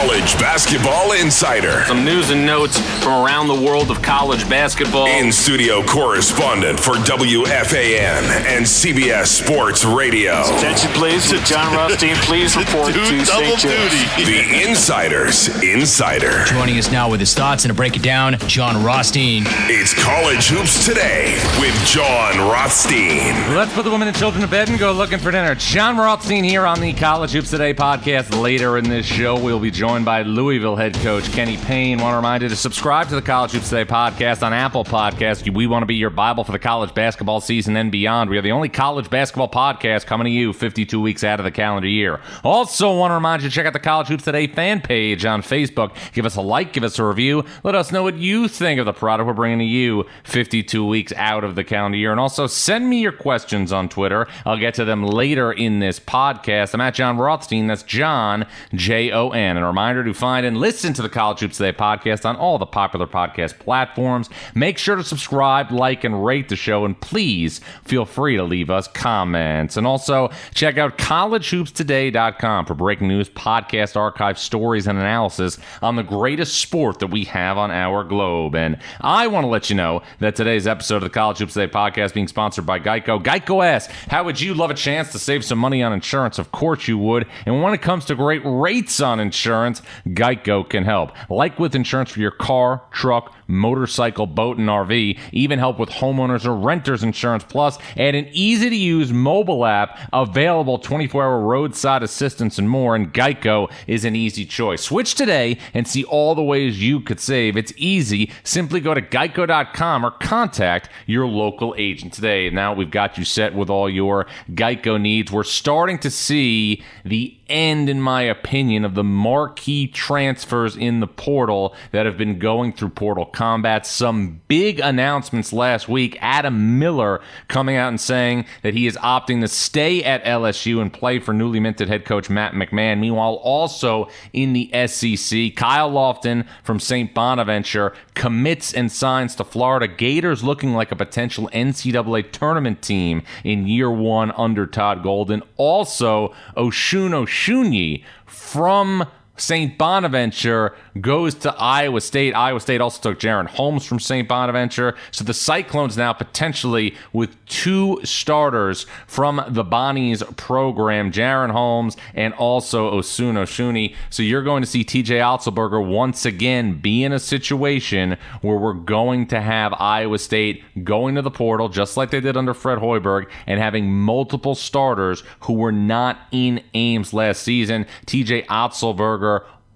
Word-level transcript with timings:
College 0.00 0.38
Basketball 0.38 1.12
Insider. 1.12 1.82
Some 1.86 2.04
news 2.04 2.28
and 2.28 2.44
notes 2.44 2.78
from 3.02 3.24
around 3.24 3.48
the 3.48 3.54
world 3.54 3.90
of 3.90 4.02
college 4.02 4.46
basketball. 4.46 5.06
In 5.06 5.32
studio 5.32 5.82
correspondent 5.82 6.78
for 6.78 6.96
WFAN 6.96 8.22
and 8.46 8.66
CBS 8.66 9.28
Sports 9.28 9.86
Radio. 9.86 10.42
Attention, 10.58 10.90
please, 10.90 11.30
to 11.30 11.38
Jon 11.44 11.74
Rothstein. 11.74 12.14
Please 12.16 12.54
report 12.58 12.92
to 12.92 13.24
St. 13.24 13.58
Joe's. 13.58 13.92
The 14.16 14.68
Insider's 14.68 15.48
Insider. 15.62 16.44
Joining 16.44 16.76
us 16.76 16.92
now 16.92 17.10
with 17.10 17.20
his 17.20 17.32
thoughts 17.32 17.64
and 17.64 17.70
to 17.70 17.74
break 17.74 17.96
it 17.96 18.02
down, 18.02 18.36
Jon 18.40 18.84
Rothstein. 18.84 19.44
It's 19.46 19.94
College 19.94 20.48
Hoops 20.48 20.84
Today 20.84 21.40
with 21.58 21.74
Jon 21.86 22.36
Rothstein. 22.50 23.32
Let's 23.54 23.72
put 23.72 23.84
the 23.84 23.90
women 23.90 24.08
and 24.08 24.16
children 24.16 24.42
to 24.42 24.48
bed 24.48 24.68
and 24.68 24.78
go 24.78 24.92
looking 24.92 25.18
for 25.18 25.30
dinner. 25.30 25.54
Jon 25.54 25.96
Rothstein 25.96 26.44
here 26.44 26.66
on 26.66 26.80
the 26.80 26.92
College 26.92 27.32
Hoops 27.32 27.48
Today 27.48 27.72
podcast. 27.72 28.38
Later 28.38 28.76
in 28.76 28.90
this 28.90 29.06
show, 29.06 29.40
we'll 29.40 29.58
be 29.58 29.70
joined 29.70 29.85
by 29.86 30.22
Louisville 30.22 30.74
head 30.74 30.94
coach 30.94 31.30
Kenny 31.30 31.56
Payne. 31.58 31.98
Want 31.98 32.12
to 32.12 32.16
remind 32.16 32.42
you 32.42 32.48
to 32.48 32.56
subscribe 32.56 33.08
to 33.08 33.14
the 33.14 33.22
College 33.22 33.52
Hoops 33.52 33.68
Today 33.68 33.84
podcast 33.84 34.42
on 34.42 34.52
Apple 34.52 34.84
Podcasts. 34.84 35.48
We 35.48 35.68
want 35.68 35.82
to 35.82 35.86
be 35.86 35.94
your 35.94 36.10
Bible 36.10 36.42
for 36.42 36.50
the 36.50 36.58
college 36.58 36.92
basketball 36.92 37.40
season 37.40 37.76
and 37.76 37.92
beyond. 37.92 38.28
We 38.28 38.36
are 38.36 38.42
the 38.42 38.50
only 38.50 38.68
college 38.68 39.08
basketball 39.08 39.48
podcast 39.48 40.04
coming 40.06 40.24
to 40.24 40.30
you 40.30 40.52
52 40.52 41.00
weeks 41.00 41.22
out 41.22 41.38
of 41.38 41.44
the 41.44 41.52
calendar 41.52 41.86
year. 41.86 42.20
Also, 42.42 42.96
want 42.96 43.12
to 43.12 43.14
remind 43.14 43.42
you 43.42 43.48
to 43.48 43.54
check 43.54 43.64
out 43.64 43.74
the 43.74 43.78
College 43.78 44.08
Hoops 44.08 44.24
Today 44.24 44.48
fan 44.48 44.80
page 44.80 45.24
on 45.24 45.40
Facebook. 45.40 45.94
Give 46.12 46.26
us 46.26 46.34
a 46.34 46.40
like, 46.42 46.72
give 46.72 46.82
us 46.82 46.98
a 46.98 47.04
review. 47.04 47.44
Let 47.62 47.76
us 47.76 47.92
know 47.92 48.02
what 48.02 48.16
you 48.16 48.48
think 48.48 48.80
of 48.80 48.86
the 48.86 48.92
product 48.92 49.28
we're 49.28 49.34
bringing 49.34 49.60
to 49.60 49.64
you 49.64 50.04
52 50.24 50.84
weeks 50.84 51.12
out 51.12 51.44
of 51.44 51.54
the 51.54 51.62
calendar 51.62 51.96
year. 51.96 52.10
And 52.10 52.18
also, 52.18 52.48
send 52.48 52.90
me 52.90 53.02
your 53.02 53.12
questions 53.12 53.72
on 53.72 53.88
Twitter. 53.88 54.26
I'll 54.44 54.58
get 54.58 54.74
to 54.74 54.84
them 54.84 55.04
later 55.04 55.52
in 55.52 55.78
this 55.78 56.00
podcast. 56.00 56.74
I'm 56.74 56.80
at 56.80 56.94
Jon 56.94 57.18
Rothstein. 57.18 57.68
That's 57.68 57.84
Jon, 57.84 58.46
J 58.74 59.12
O 59.12 59.30
N. 59.30 59.56
And 59.56 59.75
reminder 59.76 60.02
to 60.02 60.14
find 60.14 60.46
and 60.46 60.56
listen 60.56 60.94
to 60.94 61.02
the 61.02 61.08
College 61.10 61.40
Hoops 61.40 61.58
Today 61.58 61.76
podcast 61.76 62.24
on 62.24 62.34
all 62.36 62.56
the 62.56 62.64
popular 62.64 63.06
podcast 63.06 63.58
platforms. 63.58 64.30
Make 64.54 64.78
sure 64.78 64.96
to 64.96 65.04
subscribe, 65.04 65.70
like, 65.70 66.02
and 66.02 66.24
rate 66.24 66.48
the 66.48 66.56
show. 66.56 66.86
And 66.86 66.98
please 66.98 67.60
feel 67.84 68.06
free 68.06 68.38
to 68.38 68.42
leave 68.42 68.70
us 68.70 68.88
comments. 68.88 69.76
And 69.76 69.86
also, 69.86 70.30
check 70.54 70.78
out 70.78 70.96
collegehoopstoday.com 70.96 72.64
for 72.64 72.72
breaking 72.72 73.08
news, 73.08 73.28
podcast 73.28 73.96
archive, 73.96 74.38
stories, 74.38 74.86
and 74.86 74.98
analysis 74.98 75.58
on 75.82 75.96
the 75.96 76.02
greatest 76.02 76.58
sport 76.58 77.00
that 77.00 77.08
we 77.08 77.24
have 77.24 77.58
on 77.58 77.70
our 77.70 78.02
globe. 78.02 78.54
And 78.54 78.78
I 79.02 79.26
want 79.26 79.44
to 79.44 79.48
let 79.48 79.68
you 79.68 79.76
know 79.76 80.00
that 80.20 80.36
today's 80.36 80.66
episode 80.66 80.96
of 80.96 81.02
the 81.02 81.10
College 81.10 81.36
Hoops 81.36 81.52
Today 81.52 81.70
podcast 81.70 82.14
being 82.14 82.28
sponsored 82.28 82.64
by 82.64 82.80
Geico. 82.80 83.22
Geico 83.22 83.62
asks, 83.62 83.92
how 84.08 84.24
would 84.24 84.40
you 84.40 84.54
love 84.54 84.70
a 84.70 84.74
chance 84.74 85.12
to 85.12 85.18
save 85.18 85.44
some 85.44 85.58
money 85.58 85.82
on 85.82 85.92
insurance? 85.92 86.38
Of 86.38 86.50
course 86.50 86.88
you 86.88 86.96
would. 86.96 87.26
And 87.44 87.62
when 87.62 87.74
it 87.74 87.82
comes 87.82 88.06
to 88.06 88.14
great 88.14 88.40
rates 88.42 89.02
on 89.02 89.20
insurance, 89.20 89.65
Geico 90.08 90.68
can 90.68 90.84
help. 90.84 91.12
Like 91.30 91.58
with 91.58 91.74
insurance 91.74 92.10
for 92.10 92.20
your 92.20 92.30
car, 92.30 92.82
truck, 92.90 93.34
motorcycle, 93.46 94.26
boat, 94.26 94.58
and 94.58 94.68
RV, 94.68 95.18
even 95.32 95.58
help 95.58 95.78
with 95.78 95.90
homeowners 95.90 96.44
or 96.44 96.54
renters 96.54 97.02
insurance. 97.02 97.44
Plus, 97.44 97.78
add 97.96 98.14
an 98.14 98.28
easy 98.32 98.70
to 98.70 98.76
use 98.76 99.12
mobile 99.12 99.64
app 99.64 99.98
available 100.12 100.78
24 100.78 101.22
hour 101.22 101.40
roadside 101.40 102.02
assistance 102.02 102.58
and 102.58 102.68
more. 102.68 102.94
And 102.94 103.12
Geico 103.12 103.70
is 103.86 104.04
an 104.04 104.16
easy 104.16 104.44
choice. 104.44 104.82
Switch 104.82 105.14
today 105.14 105.58
and 105.74 105.86
see 105.86 106.04
all 106.04 106.34
the 106.34 106.42
ways 106.42 106.80
you 106.82 107.00
could 107.00 107.20
save. 107.20 107.56
It's 107.56 107.72
easy. 107.76 108.30
Simply 108.44 108.80
go 108.80 108.94
to 108.94 109.02
geico.com 109.02 110.04
or 110.04 110.10
contact 110.10 110.88
your 111.06 111.26
local 111.26 111.74
agent 111.78 112.12
today. 112.12 112.50
Now 112.50 112.74
we've 112.74 112.90
got 112.90 113.18
you 113.18 113.24
set 113.24 113.54
with 113.54 113.70
all 113.70 113.88
your 113.88 114.26
Geico 114.50 115.00
needs. 115.00 115.30
We're 115.30 115.44
starting 115.44 115.98
to 116.00 116.10
see 116.10 116.82
the 117.04 117.36
end, 117.48 117.88
in 117.88 118.00
my 118.00 118.22
opinion, 118.22 118.84
of 118.84 118.94
the 118.94 119.04
marquee 119.04 119.86
transfers 119.86 120.76
in 120.76 121.00
the 121.00 121.06
portal 121.06 121.74
that 121.92 122.06
have 122.06 122.16
been 122.16 122.38
going 122.38 122.72
through 122.72 122.90
portal 122.90 123.26
combat. 123.26 123.86
Some 123.86 124.40
big 124.48 124.80
announcements 124.80 125.52
last 125.52 125.88
week. 125.88 126.16
Adam 126.20 126.78
Miller 126.78 127.20
coming 127.48 127.76
out 127.76 127.88
and 127.88 128.00
saying 128.00 128.46
that 128.62 128.74
he 128.74 128.86
is 128.86 128.96
opting 128.98 129.40
to 129.40 129.48
stay 129.48 130.02
at 130.02 130.24
LSU 130.24 130.80
and 130.80 130.92
play 130.92 131.18
for 131.18 131.32
newly 131.32 131.60
minted 131.60 131.88
head 131.88 132.04
coach 132.04 132.28
Matt 132.28 132.52
McMahon. 132.52 132.98
Meanwhile, 132.98 133.34
also 133.34 134.08
in 134.32 134.52
the 134.52 134.70
SEC, 134.86 135.54
Kyle 135.56 135.90
Lofton 135.90 136.46
from 136.62 136.80
St. 136.80 137.14
Bonaventure 137.14 137.94
commits 138.14 138.72
and 138.72 138.90
signs 138.90 139.34
to 139.36 139.44
Florida 139.44 139.88
Gators, 139.88 140.42
looking 140.44 140.74
like 140.74 140.92
a 140.92 140.96
potential 140.96 141.48
NCAA 141.52 142.30
tournament 142.32 142.82
team 142.82 143.22
in 143.44 143.66
year 143.66 143.90
one 143.90 144.32
under 144.32 144.66
Todd 144.66 145.02
Golden. 145.02 145.42
Also, 145.56 146.34
Osun 146.56 147.14
Osunniyi 147.36 148.02
from 148.26 149.06
St. 149.36 149.76
Bonaventure 149.76 150.74
goes 151.00 151.34
to 151.34 151.54
Iowa 151.54 152.00
State. 152.00 152.32
Iowa 152.34 152.60
State 152.60 152.80
also 152.80 153.00
took 153.00 153.20
Jaren 153.20 153.46
Holmes 153.46 153.84
from 153.84 154.00
St. 154.00 154.26
Bonaventure. 154.26 154.96
So 155.10 155.24
the 155.24 155.34
Cyclones 155.34 155.96
now 155.96 156.12
potentially 156.12 156.94
with 157.12 157.36
two 157.46 158.00
starters 158.04 158.86
from 159.06 159.42
the 159.48 159.64
Bonnie's 159.64 160.22
program, 160.36 161.12
Jaren 161.12 161.50
Holmes 161.50 161.96
and 162.14 162.32
also 162.34 162.98
Osun 162.98 163.34
Osunniyi. 163.34 163.94
So 164.10 164.22
you're 164.22 164.42
going 164.42 164.62
to 164.62 164.68
see 164.68 164.84
TJ 164.84 165.20
Otzelberger 165.20 165.86
once 165.86 166.24
again 166.24 166.80
be 166.80 167.04
in 167.04 167.12
a 167.12 167.18
situation 167.18 168.16
where 168.40 168.56
we're 168.56 168.72
going 168.72 169.26
to 169.28 169.40
have 169.40 169.74
Iowa 169.74 170.18
State 170.18 170.62
going 170.84 171.14
to 171.16 171.22
the 171.22 171.30
portal, 171.30 171.68
just 171.68 171.96
like 171.96 172.10
they 172.10 172.20
did 172.20 172.36
under 172.36 172.54
Fred 172.54 172.78
Hoiberg, 172.78 173.28
and 173.46 173.60
having 173.60 173.92
multiple 173.92 174.54
starters 174.54 175.22
who 175.40 175.54
were 175.54 175.72
not 175.72 176.18
in 176.32 176.62
Ames 176.74 177.12
last 177.12 177.42
season. 177.42 177.86
TJ 178.06 178.46
Otzelberger 178.46 179.25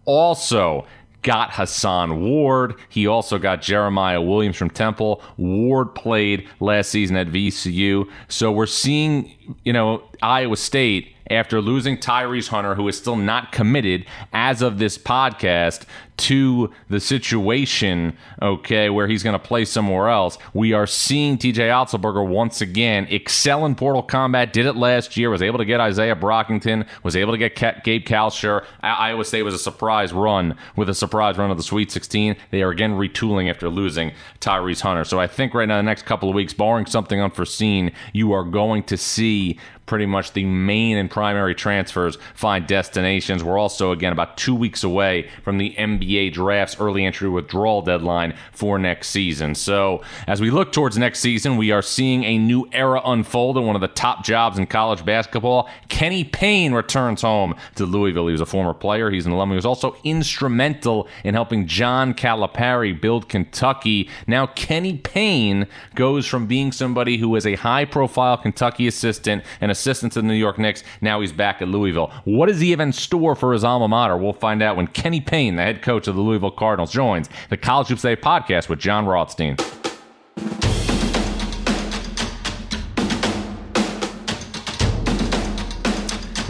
also 0.04 0.86
got 1.22 1.50
Hason 1.50 2.20
Ward. 2.20 2.74
He 2.88 3.06
also 3.06 3.38
got 3.38 3.62
Jeremiah 3.62 4.20
Williams 4.20 4.56
from 4.56 4.70
Temple. 4.70 5.22
Ward 5.36 5.94
played 5.94 6.48
last 6.60 6.90
season 6.90 7.16
at 7.16 7.28
VCU. 7.28 8.08
So 8.28 8.50
we're 8.50 8.66
seeing, 8.66 9.32
you 9.64 9.72
know, 9.72 10.02
Iowa 10.22 10.56
State 10.56 11.14
after 11.30 11.60
losing 11.60 11.96
Tyrese 11.96 12.48
Hunter, 12.48 12.74
who 12.74 12.86
is 12.88 12.98
still 12.98 13.16
not 13.16 13.52
committed 13.52 14.04
as 14.32 14.60
of 14.60 14.78
this 14.78 14.98
podcast 14.98 15.84
to 16.20 16.70
the 16.90 17.00
situation, 17.00 18.16
okay, 18.42 18.90
where 18.90 19.08
he's 19.08 19.22
going 19.22 19.32
to 19.32 19.38
play 19.38 19.64
somewhere 19.64 20.08
else. 20.08 20.36
We 20.52 20.74
are 20.74 20.86
seeing 20.86 21.38
TJ 21.38 21.54
Otzelberger 21.54 22.26
once 22.26 22.60
again 22.60 23.06
excel 23.10 23.64
in 23.64 23.74
Portal 23.74 24.02
Combat. 24.02 24.52
Did 24.52 24.66
it 24.66 24.76
last 24.76 25.16
year. 25.16 25.30
Was 25.30 25.40
able 25.40 25.58
to 25.58 25.64
get 25.64 25.80
Isaiah 25.80 26.14
Brockington. 26.14 26.86
Was 27.02 27.16
able 27.16 27.32
to 27.32 27.38
get 27.38 27.56
Gabe 27.84 28.04
Kalscheur. 28.04 28.66
Iowa 28.82 29.24
State 29.24 29.44
was 29.44 29.54
a 29.54 29.58
surprise 29.58 30.12
run 30.12 30.56
with 30.76 30.90
a 30.90 30.94
surprise 30.94 31.38
run 31.38 31.50
of 31.50 31.56
the 31.56 31.62
Sweet 31.62 31.90
16. 31.90 32.36
They 32.50 32.62
are 32.62 32.70
again 32.70 32.92
retooling 32.92 33.48
after 33.48 33.70
losing 33.70 34.12
Tyrese 34.40 34.82
Hunter. 34.82 35.04
So 35.04 35.18
I 35.18 35.26
think 35.26 35.54
right 35.54 35.66
now, 35.66 35.78
the 35.78 35.82
next 35.82 36.04
couple 36.04 36.28
of 36.28 36.34
weeks, 36.34 36.52
barring 36.52 36.84
something 36.84 37.18
unforeseen, 37.18 37.92
you 38.12 38.32
are 38.32 38.44
going 38.44 38.82
to 38.84 38.98
see 38.98 39.58
pretty 39.90 40.06
much 40.06 40.34
the 40.34 40.44
main 40.44 40.96
and 40.96 41.10
primary 41.10 41.52
transfers 41.52 42.16
find 42.32 42.64
destinations. 42.64 43.42
We're 43.42 43.58
also, 43.58 43.90
again, 43.90 44.12
about 44.12 44.36
two 44.36 44.54
weeks 44.54 44.84
away 44.84 45.28
from 45.42 45.58
the 45.58 45.74
NBA 45.76 46.32
draft's 46.32 46.78
early 46.78 47.04
entry 47.04 47.28
withdrawal 47.28 47.82
deadline 47.82 48.36
for 48.52 48.78
next 48.78 49.08
season. 49.08 49.56
So, 49.56 50.02
as 50.28 50.40
we 50.40 50.52
look 50.52 50.70
towards 50.70 50.96
next 50.96 51.18
season, 51.18 51.56
we 51.56 51.72
are 51.72 51.82
seeing 51.82 52.22
a 52.22 52.38
new 52.38 52.68
era 52.70 53.02
unfold 53.04 53.58
in 53.58 53.66
one 53.66 53.74
of 53.74 53.82
the 53.82 53.88
top 53.88 54.22
jobs 54.22 54.58
in 54.58 54.66
college 54.66 55.04
basketball. 55.04 55.68
Kenny 55.88 56.22
Payne 56.22 56.72
returns 56.72 57.22
home 57.22 57.56
to 57.74 57.84
Louisville. 57.84 58.28
He 58.28 58.32
was 58.32 58.40
a 58.40 58.46
former 58.46 58.72
player, 58.74 59.10
he's 59.10 59.26
an 59.26 59.32
alum. 59.32 59.50
He 59.50 59.56
was 59.56 59.66
also 59.66 59.96
instrumental 60.04 61.08
in 61.24 61.34
helping 61.34 61.66
John 61.66 62.14
Calipari 62.14 62.98
build 62.98 63.28
Kentucky. 63.28 64.08
Now, 64.28 64.46
Kenny 64.46 64.98
Payne 64.98 65.66
goes 65.96 66.26
from 66.26 66.46
being 66.46 66.70
somebody 66.70 67.16
who 67.16 67.28
was 67.28 67.44
a 67.44 67.56
high 67.56 67.86
profile 67.86 68.36
Kentucky 68.36 68.86
assistant 68.86 69.42
and 69.60 69.72
assistant 69.80 70.12
to 70.12 70.20
the 70.20 70.26
New 70.26 70.34
York 70.34 70.58
Knicks. 70.58 70.84
Now 71.00 71.20
he's 71.20 71.32
back 71.32 71.62
at 71.62 71.68
Louisville. 71.68 72.12
What 72.24 72.46
does 72.46 72.60
he 72.60 72.70
have 72.70 72.80
in 72.80 72.92
store 72.92 73.34
for 73.34 73.52
his 73.52 73.64
alma 73.64 73.88
mater? 73.88 74.16
We'll 74.16 74.32
find 74.32 74.62
out 74.62 74.76
when 74.76 74.86
Kenny 74.86 75.20
Payne, 75.20 75.56
the 75.56 75.62
head 75.62 75.82
coach 75.82 76.06
of 76.06 76.14
the 76.14 76.20
Louisville 76.20 76.50
Cardinals, 76.50 76.92
joins 76.92 77.28
the 77.48 77.56
College 77.56 77.88
Hoops 77.88 78.02
Today 78.02 78.20
podcast 78.20 78.68
with 78.68 78.78
Jon 78.78 79.06
Rothstein. 79.06 79.56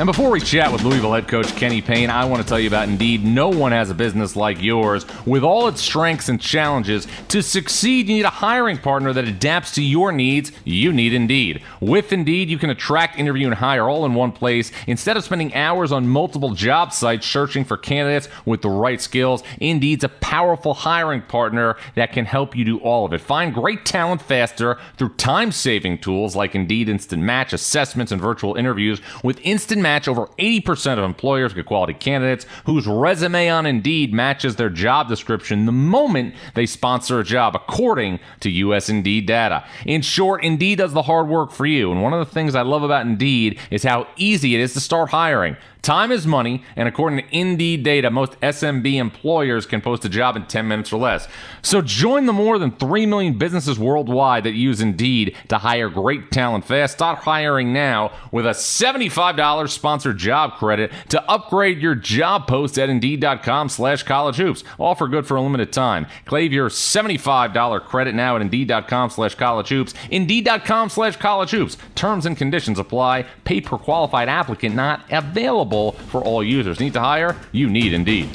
And 0.00 0.06
before 0.06 0.30
we 0.30 0.40
chat 0.40 0.72
with 0.72 0.82
Louisville 0.82 1.12
head 1.12 1.28
coach 1.28 1.54
Kenny 1.56 1.82
Payne, 1.82 2.08
I 2.08 2.24
want 2.24 2.42
to 2.42 2.48
tell 2.48 2.58
you 2.58 2.68
about 2.68 2.88
Indeed. 2.88 3.22
No 3.22 3.50
one 3.50 3.72
has 3.72 3.90
a 3.90 3.94
business 3.94 4.34
like 4.34 4.62
yours. 4.62 5.04
With 5.26 5.44
all 5.44 5.68
its 5.68 5.82
strengths 5.82 6.30
and 6.30 6.40
challenges, 6.40 7.06
to 7.28 7.42
succeed, 7.42 8.08
you 8.08 8.14
need 8.14 8.24
a 8.24 8.30
hiring 8.30 8.78
partner 8.78 9.12
that 9.12 9.28
adapts 9.28 9.72
to 9.72 9.82
your 9.82 10.10
needs. 10.10 10.52
You 10.64 10.90
need 10.90 11.12
Indeed. 11.12 11.62
With 11.82 12.14
Indeed, 12.14 12.48
you 12.48 12.56
can 12.56 12.70
attract, 12.70 13.18
interview, 13.18 13.44
and 13.44 13.54
hire 13.54 13.90
all 13.90 14.06
in 14.06 14.14
one 14.14 14.32
place. 14.32 14.72
Instead 14.86 15.18
of 15.18 15.24
spending 15.24 15.54
hours 15.54 15.92
on 15.92 16.08
multiple 16.08 16.54
job 16.54 16.94
sites 16.94 17.26
searching 17.26 17.66
for 17.66 17.76
candidates 17.76 18.30
with 18.46 18.62
the 18.62 18.70
right 18.70 19.02
skills, 19.02 19.42
Indeed's 19.60 20.04
a 20.04 20.08
powerful 20.08 20.72
hiring 20.72 21.20
partner 21.20 21.76
that 21.94 22.14
can 22.14 22.24
help 22.24 22.56
you 22.56 22.64
do 22.64 22.78
all 22.78 23.04
of 23.04 23.12
it. 23.12 23.20
Find 23.20 23.52
great 23.52 23.84
talent 23.84 24.22
faster 24.22 24.78
through 24.96 25.16
time 25.16 25.52
saving 25.52 25.98
tools 25.98 26.34
like 26.34 26.54
Indeed 26.54 26.88
Instant 26.88 27.22
Match, 27.22 27.52
assessments, 27.52 28.10
and 28.10 28.20
virtual 28.22 28.54
interviews. 28.54 29.02
With 29.22 29.38
Instant 29.42 29.82
Match, 29.82 29.89
match 29.90 30.06
over 30.06 30.26
80% 30.38 30.98
of 30.98 31.04
employers 31.04 31.52
get 31.52 31.66
quality 31.66 31.94
candidates 31.94 32.46
whose 32.64 32.86
resume 32.86 33.48
on 33.48 33.66
Indeed 33.66 34.14
matches 34.14 34.54
their 34.54 34.70
job 34.70 35.08
description 35.08 35.66
the 35.66 35.72
moment 35.72 36.36
they 36.54 36.64
sponsor 36.64 37.18
a 37.18 37.24
job, 37.24 37.56
according 37.56 38.20
to 38.38 38.50
US 38.50 38.88
Indeed 38.88 39.26
data. 39.26 39.64
In 39.84 40.02
short, 40.02 40.44
Indeed 40.44 40.78
does 40.78 40.92
the 40.92 41.02
hard 41.02 41.26
work 41.26 41.50
for 41.50 41.66
you. 41.66 41.90
And 41.90 42.02
one 42.02 42.12
of 42.12 42.24
the 42.24 42.32
things 42.32 42.54
I 42.54 42.62
love 42.62 42.84
about 42.84 43.04
Indeed 43.04 43.58
is 43.72 43.82
how 43.82 44.06
easy 44.16 44.54
it 44.54 44.60
is 44.60 44.74
to 44.74 44.80
start 44.80 45.10
hiring. 45.10 45.56
Time 45.82 46.12
is 46.12 46.26
money, 46.26 46.62
and 46.76 46.86
according 46.86 47.18
to 47.20 47.36
Indeed 47.36 47.82
data, 47.82 48.10
most 48.10 48.38
SMB 48.40 48.96
employers 48.96 49.64
can 49.64 49.80
post 49.80 50.04
a 50.04 50.10
job 50.10 50.36
in 50.36 50.44
10 50.44 50.68
minutes 50.68 50.92
or 50.92 51.00
less. 51.00 51.26
So 51.62 51.80
join 51.80 52.26
the 52.26 52.34
more 52.34 52.58
than 52.58 52.72
3 52.72 53.06
million 53.06 53.38
businesses 53.38 53.78
worldwide 53.78 54.44
that 54.44 54.52
use 54.52 54.82
Indeed 54.82 55.36
to 55.48 55.58
hire 55.58 55.88
great 55.88 56.30
talent 56.30 56.66
fast. 56.66 56.94
Start 56.94 57.20
hiring 57.20 57.72
now 57.72 58.12
with 58.30 58.46
a 58.46 58.50
$75 58.50 59.70
sponsored 59.70 60.18
job 60.18 60.52
credit 60.58 60.92
to 61.08 61.30
upgrade 61.30 61.78
your 61.78 61.94
job 61.94 62.46
post 62.46 62.78
at 62.78 62.90
Indeed.com 62.90 63.70
slash 63.70 64.02
college 64.02 64.36
hoops. 64.36 64.62
Offer 64.78 65.08
good 65.08 65.26
for 65.26 65.36
a 65.36 65.42
limited 65.42 65.72
time. 65.72 66.06
Claim 66.26 66.52
your 66.52 66.68
$75 66.68 67.84
credit 67.86 68.14
now 68.14 68.36
at 68.36 68.42
Indeed.com 68.42 69.08
slash 69.10 69.34
college 69.34 69.68
hoops. 69.68 69.94
Indeed.com 70.10 70.90
slash 70.90 71.16
college 71.16 71.52
hoops. 71.52 71.78
Terms 71.94 72.26
and 72.26 72.36
conditions 72.36 72.78
apply. 72.78 73.24
Pay 73.44 73.62
per 73.62 73.78
qualified 73.78 74.28
applicant 74.28 74.74
not 74.74 75.04
available 75.10 75.69
for 75.70 76.22
all 76.22 76.42
users. 76.42 76.80
Need 76.80 76.94
to 76.94 77.00
hire? 77.00 77.36
You 77.52 77.70
need 77.70 77.92
Indeed. 77.92 78.28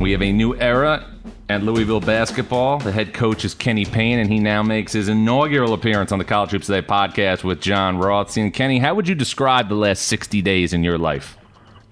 We 0.00 0.12
have 0.12 0.22
a 0.22 0.32
new 0.32 0.56
era 0.56 1.06
at 1.50 1.62
Louisville 1.62 2.00
basketball. 2.00 2.78
The 2.78 2.90
head 2.90 3.12
coach 3.12 3.44
is 3.44 3.52
Kenny 3.52 3.84
Payne, 3.84 4.18
and 4.18 4.30
he 4.30 4.38
now 4.38 4.62
makes 4.62 4.92
his 4.92 5.08
inaugural 5.08 5.74
appearance 5.74 6.10
on 6.10 6.18
the 6.18 6.24
College 6.24 6.52
Hoops 6.52 6.66
Today 6.68 6.80
podcast 6.80 7.44
with 7.44 7.60
Jon 7.60 7.98
Rothstein. 7.98 8.50
Kenny, 8.50 8.78
how 8.78 8.94
would 8.94 9.06
you 9.06 9.14
describe 9.14 9.68
the 9.68 9.74
last 9.74 10.02
60 10.06 10.40
days 10.40 10.72
in 10.72 10.82
your 10.82 10.96
life? 10.96 11.36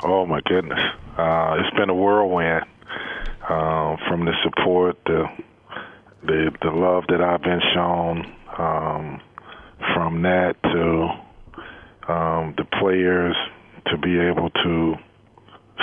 Oh, 0.02 0.25
my 0.25 0.40
goodness. 0.46 0.79
Uh, 1.19 1.56
it's 1.58 1.76
been 1.76 1.90
a 1.90 1.94
whirlwind 1.94 2.64
uh, 3.43 3.96
from 4.08 4.25
the 4.25 4.32
support, 4.43 4.96
the, 5.05 5.25
the, 6.25 6.50
the 6.62 6.70
love 6.70 7.05
that 7.08 7.20
I've 7.20 7.43
been 7.43 7.61
shown, 7.75 8.32
um, 8.56 9.20
from 9.98 10.22
that 10.22 10.54
to 10.62 12.12
um, 12.12 12.54
the 12.56 12.64
players 12.78 13.34
to 13.86 13.98
be 13.98 14.16
able 14.16 14.48
to 14.48 14.94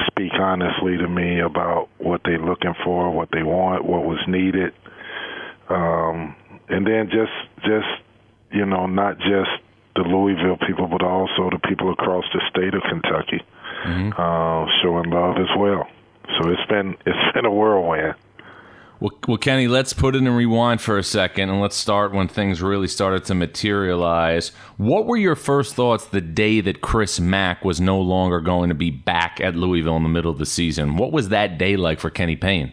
speak 0.08 0.32
honestly 0.40 0.96
to 0.96 1.08
me 1.08 1.42
about 1.42 1.90
what 1.98 2.22
they're 2.24 2.40
looking 2.40 2.74
for, 2.84 3.12
what 3.12 3.28
they 3.34 3.44
want, 3.44 3.84
what 3.84 4.06
was 4.06 4.20
needed, 4.26 4.72
um, 5.68 6.34
and 6.70 6.88
then 6.88 7.10
just 7.12 7.36
just 7.64 7.92
you 8.52 8.66
know 8.66 8.86
not 8.86 9.18
just 9.18 9.52
the 9.96 10.04
Louisville 10.04 10.58
people, 10.66 10.88
but 10.88 11.04
also 11.04 11.50
the 11.52 11.60
people 11.68 11.92
across 11.92 12.24
the 12.34 12.42
state 12.50 12.74
of 12.74 12.84
Kentucky 12.88 13.44
mm-hmm. 13.86 14.12
uh, 14.16 14.66
showing 14.82 15.10
love 15.10 15.36
as 15.38 15.52
well. 15.58 15.88
So 16.40 16.50
it's 16.52 16.66
been 16.70 16.96
it's 17.06 17.34
been 17.34 17.46
a 17.46 17.52
whirlwind. 17.52 18.16
Well, 19.00 19.12
well, 19.28 19.38
Kenny, 19.38 19.68
let's 19.68 19.92
put 19.92 20.16
it 20.16 20.20
in 20.20 20.30
rewind 20.30 20.80
for 20.80 20.98
a 20.98 21.04
second 21.04 21.50
and 21.50 21.60
let's 21.60 21.76
start 21.76 22.14
when 22.14 22.28
things 22.30 22.62
really 22.62 22.88
started 22.88 23.26
to 23.26 23.36
materialize. 23.36 24.50
What 24.78 25.06
were 25.06 25.18
your 25.18 25.36
first 25.36 25.76
thoughts 25.76 26.06
the 26.06 26.22
day 26.22 26.62
that 26.62 26.82
Chris 26.82 27.20
Mack 27.20 27.66
was 27.66 27.82
no 27.82 28.00
longer 28.00 28.40
going 28.40 28.70
to 28.70 28.76
be 28.76 28.92
back 28.92 29.42
at 29.42 29.56
Louisville 29.56 29.98
in 29.98 30.04
the 30.04 30.10
middle 30.10 30.32
of 30.32 30.38
the 30.38 30.46
season? 30.46 30.96
What 30.96 31.12
was 31.12 31.30
that 31.30 31.58
day 31.58 31.76
like 31.76 32.00
for 32.00 32.10
Kenny 32.10 32.38
Payne? 32.38 32.72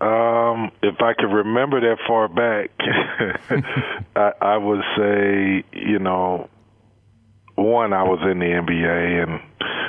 Um, 0.00 0.70
if 0.82 1.00
I 1.00 1.12
could 1.12 1.32
remember 1.32 1.80
that 1.80 1.98
far 2.06 2.28
back, 2.28 2.70
I, 4.16 4.32
I 4.40 4.56
would 4.56 4.82
say, 4.96 5.64
you 5.72 5.98
know, 5.98 6.48
one, 7.56 7.92
I 7.92 8.04
was 8.04 8.20
in 8.22 8.38
the 8.38 8.46
NBA, 8.46 9.22
and 9.24 9.40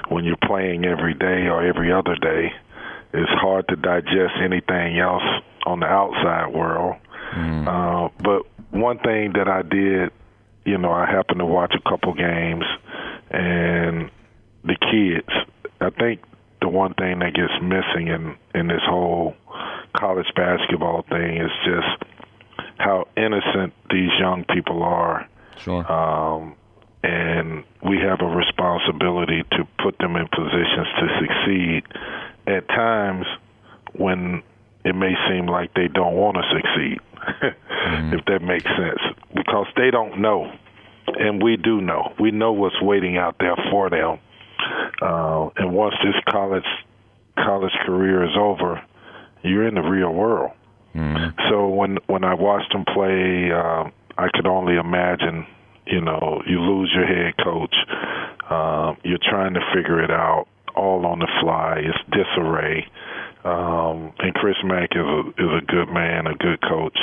when 0.10 0.25
you're 0.25 0.36
playing 0.44 0.86
every 0.86 1.13
day 1.13 1.48
or 1.48 1.63
every 1.63 1.92
other 1.92 2.16
day, 2.16 2.51
it's 3.13 3.31
hard 3.31 3.67
to 3.69 3.75
digest 3.75 4.33
anything 4.44 5.00
else 5.00 5.23
on 5.65 5.79
the 5.79 5.85
outside 5.85 6.53
world. 6.53 6.95
Mm. 7.35 7.67
Uh, 7.67 8.09
but 8.23 8.44
one 8.71 9.00
thing 9.00 9.33
that 9.33 9.47
I 9.47 9.61
did, 9.61 10.11
you 10.65 10.77
know, 10.77 10.91
I 10.91 11.06
happened 11.06 11.39
to 11.39 11.45
watch 11.45 11.73
a 11.75 11.89
couple 11.89 12.13
games, 12.13 12.65
and 13.31 14.09
the 14.63 14.75
kids. 14.75 15.29
I 15.81 15.89
think 15.91 16.21
the 16.61 16.67
one 16.67 16.94
thing 16.94 17.19
that 17.19 17.33
gets 17.33 17.53
missing 17.61 18.07
in 18.07 18.35
in 18.53 18.67
this 18.67 18.81
whole 18.83 19.35
college 19.97 20.27
basketball 20.35 21.03
thing 21.09 21.38
is 21.38 21.51
just 21.65 22.03
how 22.77 23.07
innocent 23.17 23.73
these 23.89 24.11
young 24.19 24.45
people 24.53 24.83
are. 24.83 25.27
Sure. 25.57 25.89
Um, 25.91 26.56
and 27.03 27.63
we 27.83 27.97
have 27.97 28.19
a 28.21 28.25
responsibility 28.25 29.44
to 29.51 29.67
put 29.81 29.97
them 30.00 30.15
in 30.15 30.27
positions 30.27 30.88
to 31.00 31.07
succeed 31.19 31.83
at 32.50 32.68
times 32.68 33.25
when 33.94 34.44
it 34.86 34.96
may 34.96 35.13
seem 35.30 35.48
like 35.48 35.74
they 35.74 35.88
don't 35.88 36.16
want 36.16 36.38
to 36.38 36.44
succeed, 36.54 37.00
mm-hmm. 37.44 38.13
if 38.13 38.25
that 38.25 38.42
makes 38.42 38.66
sense, 38.66 39.01
because 39.36 39.68
they 39.75 39.92
don't 39.92 40.22
know, 40.22 40.51
and 41.07 41.44
we 41.44 41.57
do 41.57 41.81
know. 41.81 42.13
We 42.19 42.31
know 42.31 42.51
what's 42.54 42.81
waiting 42.81 43.18
out 43.18 43.36
there 43.40 43.56
for 43.72 43.90
them. 43.90 44.19
Uh, 45.01 45.50
and 45.57 45.74
once 45.74 45.96
this 46.04 46.16
college 46.30 46.68
college 47.36 47.74
career 47.86 48.24
is 48.24 48.36
over, 48.38 48.81
you're 49.44 49.68
in 49.68 49.75
the 49.75 49.81
real 49.81 50.12
world. 50.12 50.52
Mm-hmm. 50.95 51.40
So 51.50 51.68
when 51.68 51.98
when 52.07 52.24
I 52.24 52.34
watched 52.34 52.74
them 52.74 52.86
play, 52.86 53.52
uh, 53.52 53.90
I 54.18 54.28
could 54.34 54.48
only 54.48 54.75
imagine. 54.75 55.45
You 55.86 56.02
know, 56.02 56.44
you 56.45 56.60
lose 56.60 56.92
your 56.94 57.07
head 57.07 57.34
coach. 57.44 57.74
Uh, 58.48 58.94
you're 59.04 59.18
trying 59.28 59.56
to 59.56 59.62
figure 59.74 60.04
it 60.04 60.12
out 60.12 60.48
all 60.80 61.06
on 61.06 61.20
the 61.20 61.28
fly. 61.42 61.81
It's 61.84 61.98
disarray. 62.12 62.88
Um, 63.44 64.14
and 64.20 64.34
Chris 64.36 64.56
Mack 64.64 64.90
is 64.92 65.06
a 65.06 65.20
is 65.38 65.64
a 65.64 65.66
good 65.66 65.90
man, 65.94 66.28
a 66.28 66.36
good 66.36 66.60
coach, 66.62 66.98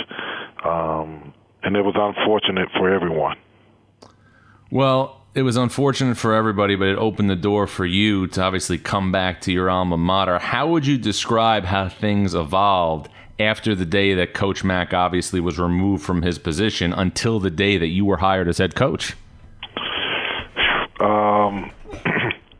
um, 0.64 1.32
and 1.62 1.76
it 1.76 1.82
was 1.82 1.94
unfortunate 1.96 2.68
for 2.76 2.92
everyone. 2.92 3.36
Well, 4.70 5.22
it 5.34 5.42
was 5.42 5.56
unfortunate 5.56 6.16
for 6.16 6.34
everybody, 6.34 6.76
but 6.76 6.88
it 6.88 6.98
opened 6.98 7.30
the 7.30 7.36
door 7.36 7.66
for 7.66 7.86
you 7.86 8.26
to 8.28 8.42
obviously 8.42 8.78
come 8.78 9.12
back 9.12 9.40
to 9.42 9.52
your 9.52 9.70
alma 9.70 9.96
mater. 9.96 10.38
How 10.38 10.68
would 10.68 10.86
you 10.86 10.98
describe 10.98 11.64
how 11.64 11.88
things 11.88 12.34
evolved 12.34 13.10
after 13.38 13.74
the 13.74 13.84
day 13.84 14.14
that 14.14 14.34
Coach 14.34 14.64
Mack 14.64 14.94
obviously 14.94 15.40
was 15.40 15.58
removed 15.58 16.04
from 16.04 16.22
his 16.22 16.38
position 16.38 16.92
until 16.92 17.38
the 17.38 17.50
day 17.50 17.76
that 17.76 17.88
you 17.88 18.04
were 18.04 18.16
hired 18.16 18.48
as 18.48 18.58
head 18.58 18.74
coach? 18.74 19.14
Um, 21.00 21.70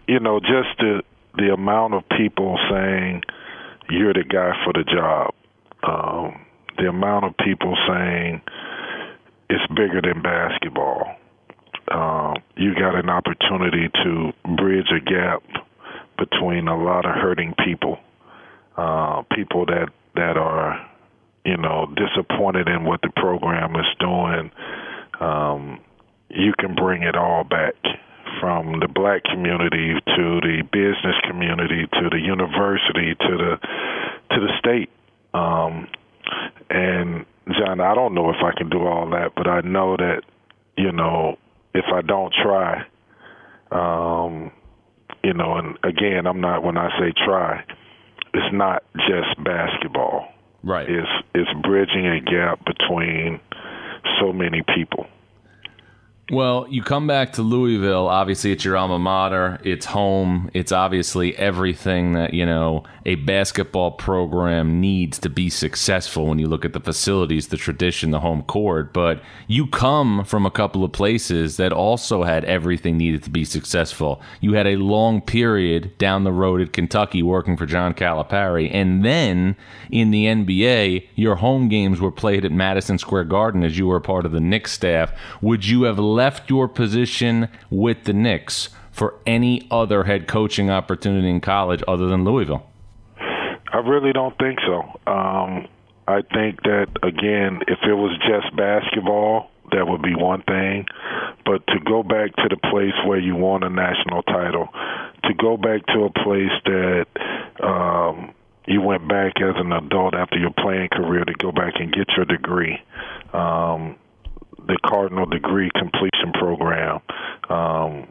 you 0.08 0.20
know, 0.20 0.40
just 0.40 0.78
the 0.78 1.02
the 1.36 1.52
amount 1.52 1.94
of 1.94 2.02
people 2.16 2.58
saying 2.70 3.22
you're 3.90 4.14
the 4.14 4.25
guy 4.25 4.52
for 4.64 4.72
the 4.72 4.84
job. 4.84 5.34
Um, 5.82 6.46
the 6.78 6.88
amount 6.88 7.25
of 7.25 7.36
people 7.38 7.76
saying 7.88 8.40
it's 9.50 9.66
bigger 9.68 10.00
than 10.02 10.22
basketball. 10.22 11.16
Uh, 11.90 12.34
you 12.56 12.75
got 12.75 12.96
an 12.96 13.08
opportunity 13.08 13.88
to 14.02 14.32
bridge 14.56 14.90
a 14.90 15.00
gap 15.00 15.42
between 16.18 16.66
a 16.68 16.76
lot 16.76 17.04
of 17.04 17.14
hurting 17.14 17.54
people, 17.64 17.98
uh, 18.76 19.22
people 19.34 19.66
that 19.66 19.88
that 20.14 20.36
are, 20.36 20.88
you 21.44 21.56
know, 21.56 21.86
disappointed 21.94 22.68
in 22.68 22.84
what 22.84 23.00
the 23.02 23.10
program 23.16 23.76
is 23.76 23.86
doing. 24.00 24.50
Um, 25.20 25.80
you 26.28 26.52
can 26.58 26.75
bring 26.75 27.02
it 27.02 27.14
all 27.14 27.44
back 27.44 27.75
from 28.40 28.80
the 28.80 28.88
black 28.88 29.23
community 29.25 29.95
to 30.16 30.40
the 30.40 30.62
business 30.73 31.16
community 31.28 31.87
to 31.92 32.11
the 32.11 32.18
university 32.18 33.14
to 33.14 33.37
the 33.37 33.59
to 34.30 34.40
the 34.40 34.52
state. 34.59 34.90
Um, 35.35 35.88
and 36.71 37.26
Jon, 37.49 37.80
I 37.80 37.95
don't 37.95 38.14
know 38.14 38.30
if 38.30 38.42
I 38.42 38.52
can 38.56 38.68
do 38.68 38.87
all 38.87 39.09
that, 39.11 39.33
but 39.37 39.47
I 39.47 39.61
know 39.61 39.97
that 39.97 40.23
you 40.76 40.92
know 40.92 41.38
if 41.75 41.85
I 41.92 42.02
don't 42.02 42.33
try, 42.42 42.87
um, 43.71 44.50
you 45.23 45.35
know, 45.35 45.56
and 45.56 45.78
again, 45.85 46.26
I'm 46.26 46.40
not 46.40 46.62
when 46.62 46.76
I 46.76 46.88
say 46.99 47.12
try, 47.25 47.64
it's 48.35 48.54
not 48.54 48.83
just 48.97 49.42
basketball. 49.45 50.28
Right. 50.62 50.88
It's 50.88 51.09
it's 51.35 51.50
bridging 51.62 52.06
a 52.06 52.21
gap 52.21 52.64
between 52.64 53.40
so 54.21 54.33
many 54.33 54.62
people. 54.75 55.06
Well, 56.28 56.66
you 56.68 56.83
come 56.83 57.06
back 57.06 57.35
to 57.35 57.42
Louisville. 57.42 58.09
Obviously, 58.09 58.50
it's 58.50 58.64
your 58.64 58.76
alma 58.76 58.99
mater. 58.99 59.61
It's 59.62 59.87
home. 59.87 60.50
It's 60.54 60.73
obviously 60.73 61.37
everything 61.37 62.14
that 62.14 62.35
you 62.35 62.45
know 62.45 62.83
a 63.04 63.14
basketball 63.14 63.92
program 63.92 64.80
needs 64.80 65.21
to 65.21 65.28
be 65.28 65.49
successful. 65.49 66.26
When 66.26 66.40
you 66.40 66.49
look 66.49 66.64
at 66.64 66.73
the 66.73 66.80
facilities, 66.80 67.47
the 67.47 67.56
tradition, 67.56 68.11
the 68.11 68.18
home 68.18 68.42
court, 68.42 68.92
but 68.92 69.23
you 69.47 69.68
come 69.68 70.25
from 70.25 70.45
a 70.45 70.50
couple 70.50 70.83
of 70.83 70.90
places 70.90 71.59
that 71.59 71.73
also 71.73 72.25
had 72.25 72.45
everything 72.45 72.97
needed 72.97 73.23
to 73.23 73.30
be 73.30 73.45
successful. 73.45 74.21
You 74.40 74.54
had 74.54 74.66
a 74.66 74.75
long 74.75 75.21
period 75.21 75.97
down 75.97 76.25
the 76.25 76.33
road 76.33 76.61
at 76.61 76.73
Kentucky 76.73 77.23
working 77.23 77.56
for 77.56 77.66
John 77.66 77.95
Calipari, 77.95 78.68
and 78.75 79.04
then 79.04 79.54
in 79.92 80.11
the 80.11 80.25
NBA, 80.25 81.06
your 81.14 81.37
home 81.37 81.68
games 81.68 82.00
were 82.00 82.11
played 82.11 82.45
at 82.45 82.50
Madison 82.50 82.99
Square 82.99 83.25
Garden 83.26 83.62
as 83.62 83.78
you 83.78 83.87
were 83.87 84.00
part 84.00 84.26
of 84.26 84.33
the 84.33 84.40
Knicks 84.40 84.73
staff. 84.73 85.12
Would 85.40 85.64
you 85.64 85.85
have 85.85 86.00
left 86.16 86.50
your 86.50 86.66
position 86.66 87.49
with 87.70 88.04
the 88.04 88.12
Knicks 88.12 88.70
for 88.90 89.14
any 89.26 89.68
other 89.70 90.04
head 90.04 90.26
coaching 90.26 90.70
opportunity 90.70 91.28
in 91.28 91.40
college 91.40 91.82
other 91.87 92.06
than 92.06 92.25
Louisville? 92.25 92.66
I 93.18 93.78
really 93.85 94.12
don't 94.12 94.37
think 94.38 94.58
so. 94.66 94.78
Um, 95.06 95.68
I 96.08 96.23
think 96.32 96.62
that 96.62 96.88
again, 97.02 97.61
if 97.68 97.78
it 97.82 97.94
was 97.94 98.16
just 98.26 98.56
basketball, 98.56 99.50
that 99.73 99.87
would 99.87 100.00
be 100.00 100.14
one 100.14 100.42
thing. 100.42 100.87
But 101.44 101.66
to 101.66 101.78
go 101.85 102.02
back 102.02 102.35
to 102.37 102.49
the 102.49 102.56
place 102.70 102.94
where 103.06 103.18
you 103.18 103.37
won 103.37 103.62
a 103.62 103.70
national 103.70 104.23
title, 104.23 104.68
to 105.25 105.35
go 105.35 105.56
back 105.56 105.85
to 105.87 106.04
a 106.04 106.11
place 106.11 106.54
that 106.64 107.06
um, 107.62 108.32
you 108.66 108.80
went 108.80 109.08
back 109.08 109.35
as 109.40 109.54
an 109.56 109.73
adult 109.73 110.14
after 110.14 110.38
your 110.38 110.52
playing 110.52 110.88
career 110.92 111.25
to 111.25 111.35
go 111.35 111.52
back 111.52 111.75
and 111.78 111.92
get 111.92 112.08
your 112.16 112.25
degree. 112.25 112.78
Um, 113.32 113.96
the 114.66 114.78
Cardinal 114.87 115.26
Degree 115.26 115.70
Completion 115.75 116.32
Program. 116.35 117.00
Um, 117.49 118.08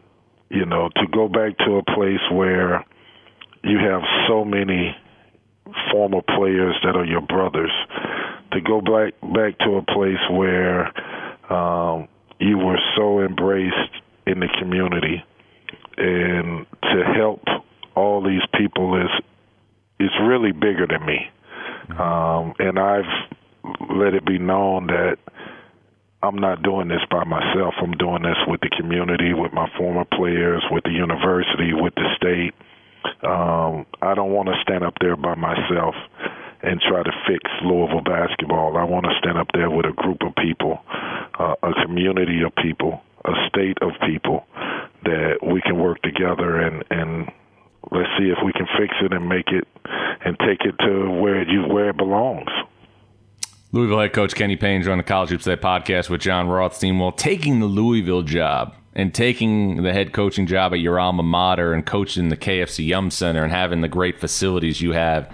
you 0.48 0.64
know, 0.64 0.88
to 0.96 1.06
go 1.12 1.28
back 1.28 1.58
to 1.58 1.76
a 1.76 1.84
place 1.94 2.22
where 2.32 2.84
you 3.64 3.78
have 3.78 4.02
so 4.28 4.44
many 4.44 4.96
former 5.90 6.22
players 6.22 6.76
that 6.84 6.94
are 6.96 7.04
your 7.04 7.20
brothers, 7.20 7.72
to 8.52 8.60
go 8.60 8.80
back 8.80 9.14
back 9.34 9.58
to 9.58 9.76
a 9.76 9.82
place 9.82 10.22
where 10.30 10.86
um, 11.52 12.08
you 12.38 12.58
were 12.58 12.78
so 12.96 13.20
embraced 13.20 13.90
in 14.26 14.40
the 14.40 14.48
community, 14.58 15.22
and 15.96 16.66
to 16.82 17.04
help 17.16 17.42
all 17.94 18.22
these 18.22 18.42
people 18.56 19.00
is 19.00 19.10
is 19.98 20.10
really 20.22 20.52
bigger 20.52 20.86
than 20.86 21.04
me. 21.04 21.28
Um, 21.98 22.54
and 22.58 22.78
I've 22.78 23.04
let 23.90 24.14
it 24.14 24.24
be 24.24 24.38
known 24.38 24.86
that 24.88 25.16
I'm 26.22 26.36
not 26.36 26.62
doing 26.62 26.88
this 26.88 27.04
by 27.10 27.24
myself. 27.24 27.74
I'm 27.80 27.92
doing 27.92 28.22
this 28.22 28.38
with 28.46 28.60
the 28.60 28.70
community, 28.76 29.32
with 29.34 29.52
my 29.52 29.68
former 29.76 30.04
players, 30.04 30.64
with 30.70 30.84
the 30.84 30.90
university, 30.90 31.72
with 31.72 31.94
the 31.94 32.08
state. 32.16 32.54
Um, 33.22 33.86
I 34.02 34.14
don't 34.14 34.32
want 34.32 34.48
to 34.48 34.56
stand 34.62 34.82
up 34.82 34.94
there 35.00 35.16
by 35.16 35.34
myself 35.34 35.94
and 36.62 36.80
try 36.80 37.02
to 37.02 37.12
fix 37.28 37.44
Louisville 37.62 38.02
basketball. 38.02 38.76
I 38.76 38.84
want 38.84 39.04
to 39.04 39.14
stand 39.20 39.38
up 39.38 39.48
there 39.52 39.70
with 39.70 39.86
a 39.86 39.92
group 39.92 40.22
of 40.22 40.34
people, 40.36 40.80
uh, 41.38 41.54
a 41.62 41.72
community 41.84 42.42
of 42.42 42.54
people, 42.56 43.02
a 43.24 43.32
state 43.48 43.78
of 43.82 43.92
people 44.06 44.46
that 45.04 45.38
we 45.42 45.60
can 45.60 45.78
work 45.78 46.02
together 46.02 46.60
and 46.60 46.82
and 46.90 47.30
let's 47.92 48.08
see 48.18 48.30
if 48.30 48.38
we 48.44 48.52
can 48.52 48.66
fix 48.78 48.94
it 49.02 49.12
and 49.12 49.28
make 49.28 49.46
it 49.48 49.68
and 50.24 50.36
take 50.40 50.66
it 50.66 50.74
to 50.80 51.10
where 51.10 51.40
it 51.40 51.48
where 51.68 51.90
it 51.90 51.96
belongs. 51.96 52.50
Louisville 53.76 54.00
head 54.00 54.14
coach 54.14 54.34
Kenny 54.34 54.56
Payne 54.56 54.82
joined 54.82 55.00
the 55.00 55.04
College 55.04 55.28
Hoops 55.28 55.44
Today 55.44 55.60
podcast 55.60 56.08
with 56.08 56.22
Jon 56.22 56.48
Rothstein. 56.48 56.98
Well, 56.98 57.12
taking 57.12 57.60
the 57.60 57.66
Louisville 57.66 58.22
job 58.22 58.74
and 58.94 59.14
taking 59.14 59.82
the 59.82 59.92
head 59.92 60.14
coaching 60.14 60.46
job 60.46 60.72
at 60.72 60.80
your 60.80 60.98
alma 60.98 61.22
mater 61.22 61.74
and 61.74 61.84
coaching 61.84 62.30
the 62.30 62.38
KFC 62.38 62.86
Yum 62.86 63.10
Center 63.10 63.44
and 63.44 63.52
having 63.52 63.82
the 63.82 63.88
great 63.88 64.18
facilities 64.18 64.80
you 64.80 64.92
have, 64.92 65.30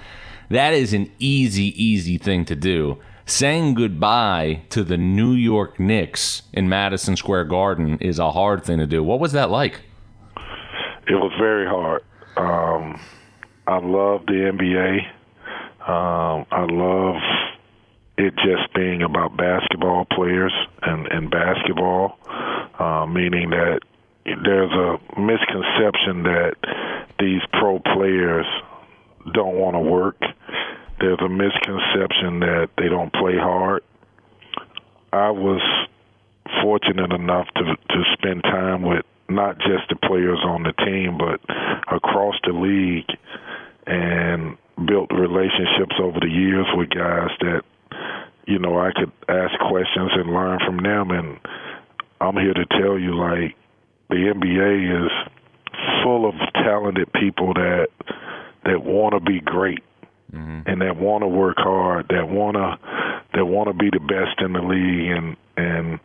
that 0.50 0.74
is 0.74 0.92
an 0.92 1.08
easy, 1.20 1.66
easy 1.80 2.18
thing 2.18 2.44
to 2.46 2.56
do. 2.56 2.98
Saying 3.26 3.74
goodbye 3.74 4.62
to 4.70 4.82
the 4.82 4.98
New 4.98 5.34
York 5.34 5.78
Knicks 5.78 6.42
in 6.52 6.68
Madison 6.68 7.14
Square 7.14 7.44
Garden 7.44 7.96
is 8.00 8.18
a 8.18 8.32
hard 8.32 8.64
thing 8.64 8.78
to 8.78 8.88
do. 8.88 9.04
What 9.04 9.20
was 9.20 9.30
that 9.30 9.52
like? 9.52 9.82
It 11.06 11.14
was 11.14 11.30
very 11.38 11.68
hard. 11.68 12.02
Um, 12.36 13.00
I 13.68 13.78
love 13.78 14.26
the 14.26 14.32
NBA. 14.32 14.98
Um, 15.88 16.44
I 16.50 16.66
love 16.68 17.22
it 18.22 18.34
just 18.36 18.72
being 18.74 19.02
about 19.02 19.36
basketball 19.36 20.04
players 20.04 20.52
and, 20.82 21.06
and 21.08 21.30
basketball, 21.30 22.18
uh, 22.78 23.06
meaning 23.06 23.50
that 23.50 23.80
there's 24.24 24.72
a 24.72 25.20
misconception 25.20 26.22
that 26.22 26.54
these 27.18 27.42
pro 27.52 27.80
players 27.80 28.46
don't 29.34 29.56
want 29.56 29.74
to 29.74 29.80
work. 29.80 30.20
There's 31.00 31.18
a 31.20 31.28
misconception 31.28 32.40
that 32.40 32.70
they 32.78 32.88
don't 32.88 33.12
play 33.12 33.36
hard. 33.36 33.82
I 35.12 35.30
was 35.30 35.60
fortunate 36.62 37.12
enough 37.12 37.48
to 37.56 37.64
to 37.64 38.04
spend 38.14 38.42
time 38.44 38.82
with 38.82 39.04
not 39.28 39.58
just 39.58 39.88
the 39.88 39.96
players 39.96 40.38
on 40.44 40.62
the 40.62 40.72
team, 40.84 41.18
but 41.18 41.40
across 41.92 42.36
the 42.44 42.52
league, 42.52 43.10
and 43.86 44.56
built 44.86 45.10
relationships 45.12 45.96
over 46.00 46.20
the 46.20 46.30
years 46.30 46.66
with 46.74 46.90
guys 46.90 47.30
that 47.40 47.62
you 48.52 48.58
know, 48.58 48.78
I 48.78 48.92
could 48.92 49.10
ask 49.30 49.58
questions 49.70 50.10
and 50.12 50.30
learn 50.30 50.58
from 50.66 50.76
them. 50.76 51.10
And 51.10 51.38
I'm 52.20 52.36
here 52.36 52.52
to 52.52 52.66
tell 52.66 52.98
you, 52.98 53.16
like, 53.16 53.56
the 54.10 54.16
NBA 54.16 55.06
is 55.06 55.10
full 56.04 56.28
of 56.28 56.34
talented 56.52 57.10
people 57.14 57.54
that 57.54 57.88
that 58.64 58.84
want 58.84 59.14
to 59.14 59.20
be 59.20 59.40
great 59.40 59.82
mm-hmm. 60.30 60.68
and 60.68 60.82
that 60.82 60.96
want 60.96 61.22
to 61.22 61.28
work 61.28 61.56
hard, 61.56 62.08
that 62.10 62.28
want 62.28 62.56
to 62.56 62.78
that 63.32 63.46
want 63.46 63.68
to 63.68 63.74
be 63.74 63.88
the 63.90 64.00
best 64.00 64.38
in 64.44 64.52
the 64.52 64.60
league, 64.60 65.10
and 65.16 65.36
and 65.56 65.98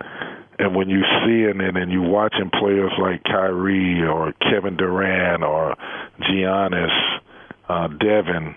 and 0.57 0.73
when 0.73 0.87
you 0.89 1.03
seeing 1.25 1.59
it 1.59 1.75
and 1.75 1.91
you 1.91 2.01
watching 2.01 2.49
players 2.57 2.93
like 2.97 3.25
Kyrie 3.25 4.07
or 4.07 4.31
Kevin 4.41 4.77
Durant 4.77 5.43
or 5.43 5.75
Giannis, 6.21 7.19
uh, 7.67 7.87
Devin, 7.89 8.55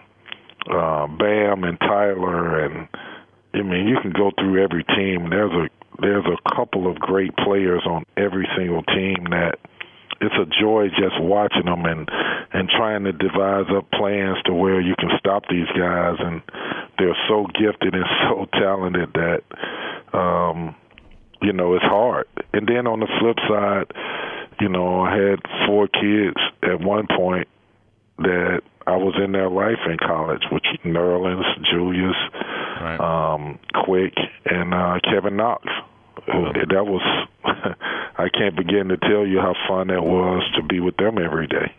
uh, 0.70 1.08
Bam, 1.08 1.64
and 1.64 1.78
Tyler, 1.80 2.64
and 2.64 2.88
I 3.54 3.62
mean, 3.62 3.88
you 3.88 3.96
can 4.00 4.12
go 4.12 4.30
through 4.38 4.62
every 4.62 4.84
team. 4.84 5.30
There's 5.30 5.52
a 5.52 5.68
there's 6.00 6.24
a 6.24 6.54
couple 6.54 6.90
of 6.90 6.98
great 6.98 7.36
players 7.36 7.82
on 7.86 8.04
every 8.16 8.48
single 8.56 8.82
team 8.84 9.26
that 9.30 9.58
it's 10.20 10.34
a 10.34 10.46
joy 10.60 10.88
just 10.88 11.20
watching 11.20 11.64
them 11.64 11.84
and 11.84 12.08
and 12.52 12.68
trying 12.68 13.04
to 13.04 13.12
devise 13.12 13.66
up 13.76 13.90
plans 13.90 14.36
to 14.44 14.54
where 14.54 14.80
you 14.80 14.94
can 14.98 15.10
stop 15.18 15.44
these 15.50 15.68
guys 15.76 16.16
and 16.18 16.42
they're 16.98 17.16
so 17.28 17.46
gifted 17.58 17.94
and 17.94 18.04
so 18.28 18.46
talented 18.52 19.12
that 19.14 19.42
um 20.16 20.74
you 21.42 21.52
know 21.52 21.74
it's 21.74 21.84
hard 21.84 22.26
and 22.52 22.68
then 22.68 22.86
on 22.86 23.00
the 23.00 23.08
flip 23.18 23.36
side 23.48 23.86
you 24.60 24.68
know 24.68 25.00
i 25.00 25.16
had 25.16 25.40
four 25.66 25.88
kids 25.88 26.36
at 26.62 26.80
one 26.80 27.06
point 27.06 27.48
that 28.18 28.60
I 28.86 28.96
was 28.96 29.14
in 29.22 29.32
their 29.32 29.48
life 29.48 29.78
in 29.86 29.96
college, 29.98 30.42
which 30.50 30.66
Nerlens, 30.84 31.44
Julius, 31.70 32.16
right. 32.80 33.00
um, 33.00 33.58
Quick, 33.84 34.14
and 34.44 34.74
uh, 34.74 34.98
Kevin 35.04 35.36
Knox. 35.36 35.66
That 36.26 36.86
was 36.86 37.26
I 38.18 38.28
can't 38.28 38.56
begin 38.56 38.88
to 38.88 38.96
tell 38.96 39.26
you 39.26 39.40
how 39.40 39.54
fun 39.68 39.88
that 39.88 40.02
was 40.02 40.42
to 40.56 40.62
be 40.62 40.80
with 40.80 40.96
them 40.96 41.18
every 41.18 41.46
day. 41.46 41.74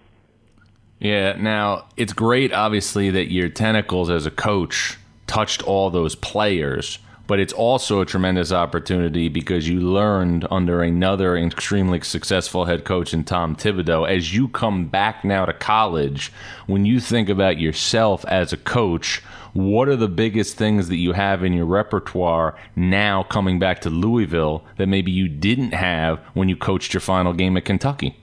Yeah, 1.00 1.36
now 1.38 1.86
it's 1.98 2.14
great 2.14 2.54
obviously 2.54 3.10
that 3.12 3.32
your 3.32 3.50
tentacles 3.50 4.10
as 4.10 4.26
a 4.26 4.32
coach 4.32 4.98
touched 5.28 5.64
all 5.64 5.90
those 5.90 6.16
players 6.16 7.00
but 7.32 7.40
it's 7.40 7.54
also 7.54 8.02
a 8.02 8.06
tremendous 8.06 8.52
opportunity 8.52 9.30
because 9.30 9.66
you 9.70 9.80
learned 9.80 10.46
under 10.52 10.84
another 10.84 11.38
extremely 11.38 12.02
successful 12.02 12.66
head 12.66 12.84
coach 12.84 13.14
in 13.14 13.24
Tom 13.24 13.56
Thibodeau. 13.56 14.06
As 14.06 14.36
you 14.36 14.50
come 14.50 14.88
back 14.88 15.24
now 15.24 15.46
to 15.46 15.54
college, 15.54 16.30
when 16.68 16.86
you 16.86 17.00
think 17.00 17.30
about 17.30 17.58
yourself 17.58 18.26
as 18.26 18.52
a 18.52 18.58
coach, 18.58 19.22
what 19.54 19.88
are 19.90 19.96
the 19.96 20.08
biggest 20.08 20.58
things 20.58 20.88
that 20.88 20.98
you 20.98 21.14
have 21.14 21.44
in 21.44 21.54
your 21.54 21.66
repertoire 21.66 22.56
now 22.76 23.24
coming 23.24 23.60
back 23.60 23.82
to 23.82 23.90
Louisville 23.90 24.64
that 24.78 24.88
maybe 24.88 25.12
you 25.12 25.28
didn't 25.28 25.74
have 25.74 26.20
when 26.34 26.50
you 26.50 26.56
coached 26.56 26.94
your 26.94 27.02
final 27.02 27.34
game 27.34 27.58
at 27.58 27.66
Kentucky? 27.66 28.18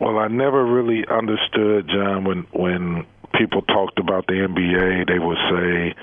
Well, 0.00 0.18
I 0.18 0.28
never 0.28 0.64
really 0.64 1.04
understood, 1.08 1.88
Jon, 1.88 2.24
when 2.24 2.46
when 2.52 3.06
people 3.38 3.62
talked 3.62 3.98
about 3.98 4.26
the 4.26 4.34
NBA, 4.34 5.06
they 5.06 5.18
would 5.18 5.38
say 5.50 5.94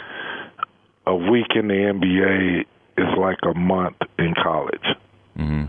a 1.06 1.16
week 1.16 1.48
in 1.56 1.68
the 1.68 1.74
NBA 1.74 2.66
is 2.98 3.18
like 3.18 3.40
a 3.44 3.58
month 3.58 3.98
in 4.20 4.34
college. 4.36 4.86
Mm-hmm. 5.38 5.66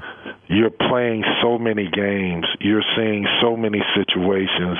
You're 0.48 0.70
playing 0.70 1.24
so 1.42 1.58
many 1.58 1.88
games. 1.90 2.46
You're 2.60 2.84
seeing 2.96 3.26
so 3.40 3.56
many 3.56 3.82
situations. 3.94 4.78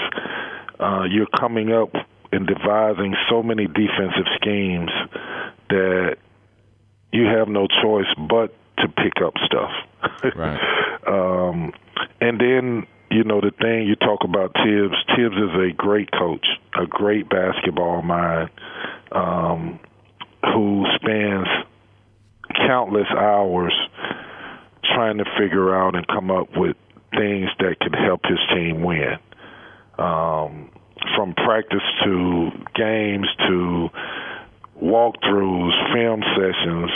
Uh, 0.80 1.04
you're 1.10 1.28
coming 1.38 1.72
up 1.72 1.92
and 2.32 2.46
devising 2.46 3.14
so 3.30 3.42
many 3.42 3.66
defensive 3.66 4.26
schemes 4.36 4.90
that 5.70 6.16
you 7.12 7.24
have 7.24 7.48
no 7.48 7.66
choice 7.82 8.06
but 8.28 8.54
to 8.78 8.88
pick 8.88 9.22
up 9.24 9.34
stuff. 9.44 9.70
Right. 10.36 10.60
um, 11.06 11.72
and 12.20 12.40
then 12.40 12.86
you 13.10 13.24
know 13.24 13.40
the 13.40 13.50
thing 13.50 13.86
you 13.86 13.96
talk 13.96 14.20
about 14.24 14.52
Thibs. 14.54 14.94
Thibs 15.16 15.36
is 15.36 15.70
a 15.70 15.72
great 15.74 16.10
coach, 16.12 16.46
a 16.78 16.86
great 16.86 17.28
basketball 17.28 18.02
mind, 18.02 18.50
um, 19.12 19.80
who 20.42 20.84
spends 20.96 21.48
countless 22.66 23.08
hours 23.16 23.74
trying 24.84 25.18
to 25.18 25.24
figure 25.38 25.74
out 25.74 25.94
and 25.94 26.06
come 26.06 26.30
up 26.30 26.48
with 26.56 26.76
things 27.12 27.48
that 27.58 27.76
could 27.80 27.94
help 27.94 28.20
his 28.24 28.38
team 28.54 28.82
win. 28.82 29.18
Um, 29.98 30.70
from 31.16 31.34
practice 31.34 31.82
to 32.04 32.50
games 32.74 33.26
to 33.48 33.88
walkthroughs, 34.82 35.94
film 35.94 36.22
sessions, 36.36 36.90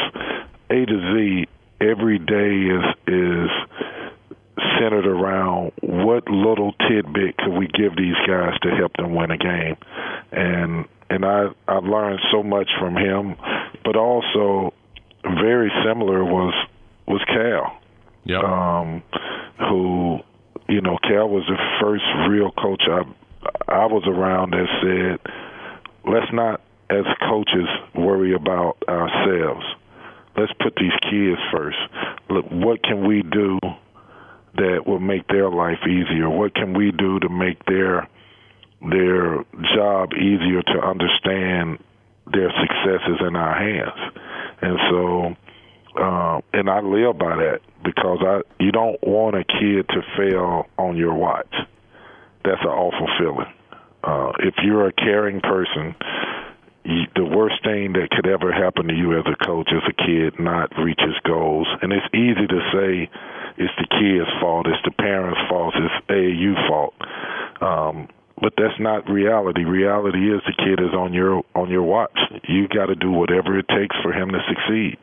A 0.71 0.85
to 0.87 1.15
Z, 1.15 1.47
every 1.81 2.19
day 2.19 2.75
is 2.75 2.85
is 3.07 3.51
centered 4.79 5.07
around 5.07 5.73
what 5.83 6.29
little 6.29 6.73
tidbit 6.89 7.37
could 7.37 7.53
we 7.59 7.67
give 7.69 7.97
these 7.97 8.17
guys 8.27 8.59
to 8.63 8.71
help 8.71 8.93
them 8.97 9.15
win 9.15 9.31
a 9.31 9.39
game, 9.39 9.77
and 10.31 10.87
and 11.11 11.25
I 11.25 11.49
I've 11.69 11.85
learned 11.85 12.21
so 12.31 12.43
much 12.43 12.69
from 12.79 12.97
him, 12.97 13.37
but 13.85 13.97
also 13.97 14.73
very 15.25 15.71
similar 15.85 16.25
was 16.25 16.55
was 17.07 17.23
Cal, 17.27 17.79
Yep. 18.25 18.45
um, 18.45 19.03
who 19.59 20.19
you 20.69 20.81
know 20.81 20.99
Cal 21.03 21.29
was 21.29 21.45
the 21.49 21.59
first 21.81 22.05
real 22.29 22.51
coach 22.53 22.83
I 22.89 23.03
I 23.69 23.87
was 23.87 24.05
around 24.07 24.53
that 24.53 24.67
said, 24.83 25.33
let's 26.05 26.33
not 26.33 26.61
as 26.91 27.05
coaches 27.29 27.69
worry 27.95 28.35
about 28.35 28.77
ourselves. 28.89 29.65
Let's 30.37 30.53
put 30.61 30.75
these 30.77 30.93
kids 31.03 31.41
first. 31.53 31.79
Look, 32.31 32.47
what 32.51 32.83
can 32.83 33.07
we 33.07 33.23
do 33.23 33.59
that 34.57 34.87
will 34.87 35.01
make 35.01 35.27
their 35.29 35.51
life 35.51 35.79
easier? 35.85 36.29
What 36.29 36.55
can 36.55 36.75
we 36.75 36.91
do 36.93 37.19
to 37.21 37.29
make 37.29 37.65
their 37.67 38.09
their 38.81 39.45
job 39.77 40.13
easier 40.15 40.61
to 40.61 40.81
understand 40.83 41.79
their 42.33 42.51
successes 42.61 43.21
in 43.27 43.37
our 43.37 43.55
hands? 43.59 44.17
And 44.61 44.79
so, 44.91 45.37
uh, 46.01 46.41
and 46.53 46.69
I 46.69 46.81
live 46.81 47.19
by 47.19 47.37
that 47.37 47.61
because 47.85 48.19
I 48.23 48.41
you 48.63 48.73
don't 48.73 49.03
want 49.03 49.37
a 49.37 49.45
kid 49.45 49.89
to 49.89 50.03
fail 50.17 50.67
on 50.79 50.97
your 50.97 51.15
watch. 51.15 51.55
That's 52.45 52.63
an 52.63 52.69
awful 52.69 53.09
feeling. 53.19 53.53
Uh, 54.03 54.33
if 54.41 54.55
you're 54.65 54.89
a 54.89 54.93
caring 54.93 55.41
person, 55.41 55.95
you, 56.85 57.03
the 57.15 57.25
worst 57.25 57.63
thing 57.63 57.93
that 57.93 58.11
could 58.11 58.27
ever 58.27 58.53
happen 58.53 58.89
to 58.89 58.95
you 58.95 59.19
as 59.19 59.25
a 59.27 59.45
coach 59.45 59.71
is 59.71 59.83
a 59.87 59.95
kid 59.95 60.39
not 60.41 60.73
reach 60.79 61.01
his 61.01 61.15
goals. 61.25 61.69
And 61.81 61.93
it's 61.93 62.07
easy 62.13 62.47
to 62.47 62.61
say 62.75 63.11
it's 63.59 63.75
the 63.79 63.87
kid's 63.87 64.31
fault, 64.41 64.67
it's 64.67 64.83
the 64.85 64.91
parents' 64.91 65.41
fault, 65.49 65.75
it's 65.77 66.07
AAU 66.11 66.69
fault. 66.69 66.95
Um, 67.61 68.09
but 68.41 68.55
that's 68.57 68.79
not 68.81 69.09
reality. 69.09 69.63
Reality 69.63 70.35
is 70.35 70.43
the 70.47 70.55
kid 70.59 70.83
is 70.83 70.93
on 70.93 71.13
your 71.13 71.45
on 71.55 71.71
your 71.71 71.85
watch. 71.85 72.19
You 72.49 72.67
got 72.67 72.87
to 72.87 72.97
do 72.97 73.13
whatever 73.13 73.57
it 73.57 73.69
takes 73.69 73.95
for 74.03 74.13
him 74.13 74.31
to 74.31 74.41
succeed. 74.49 74.99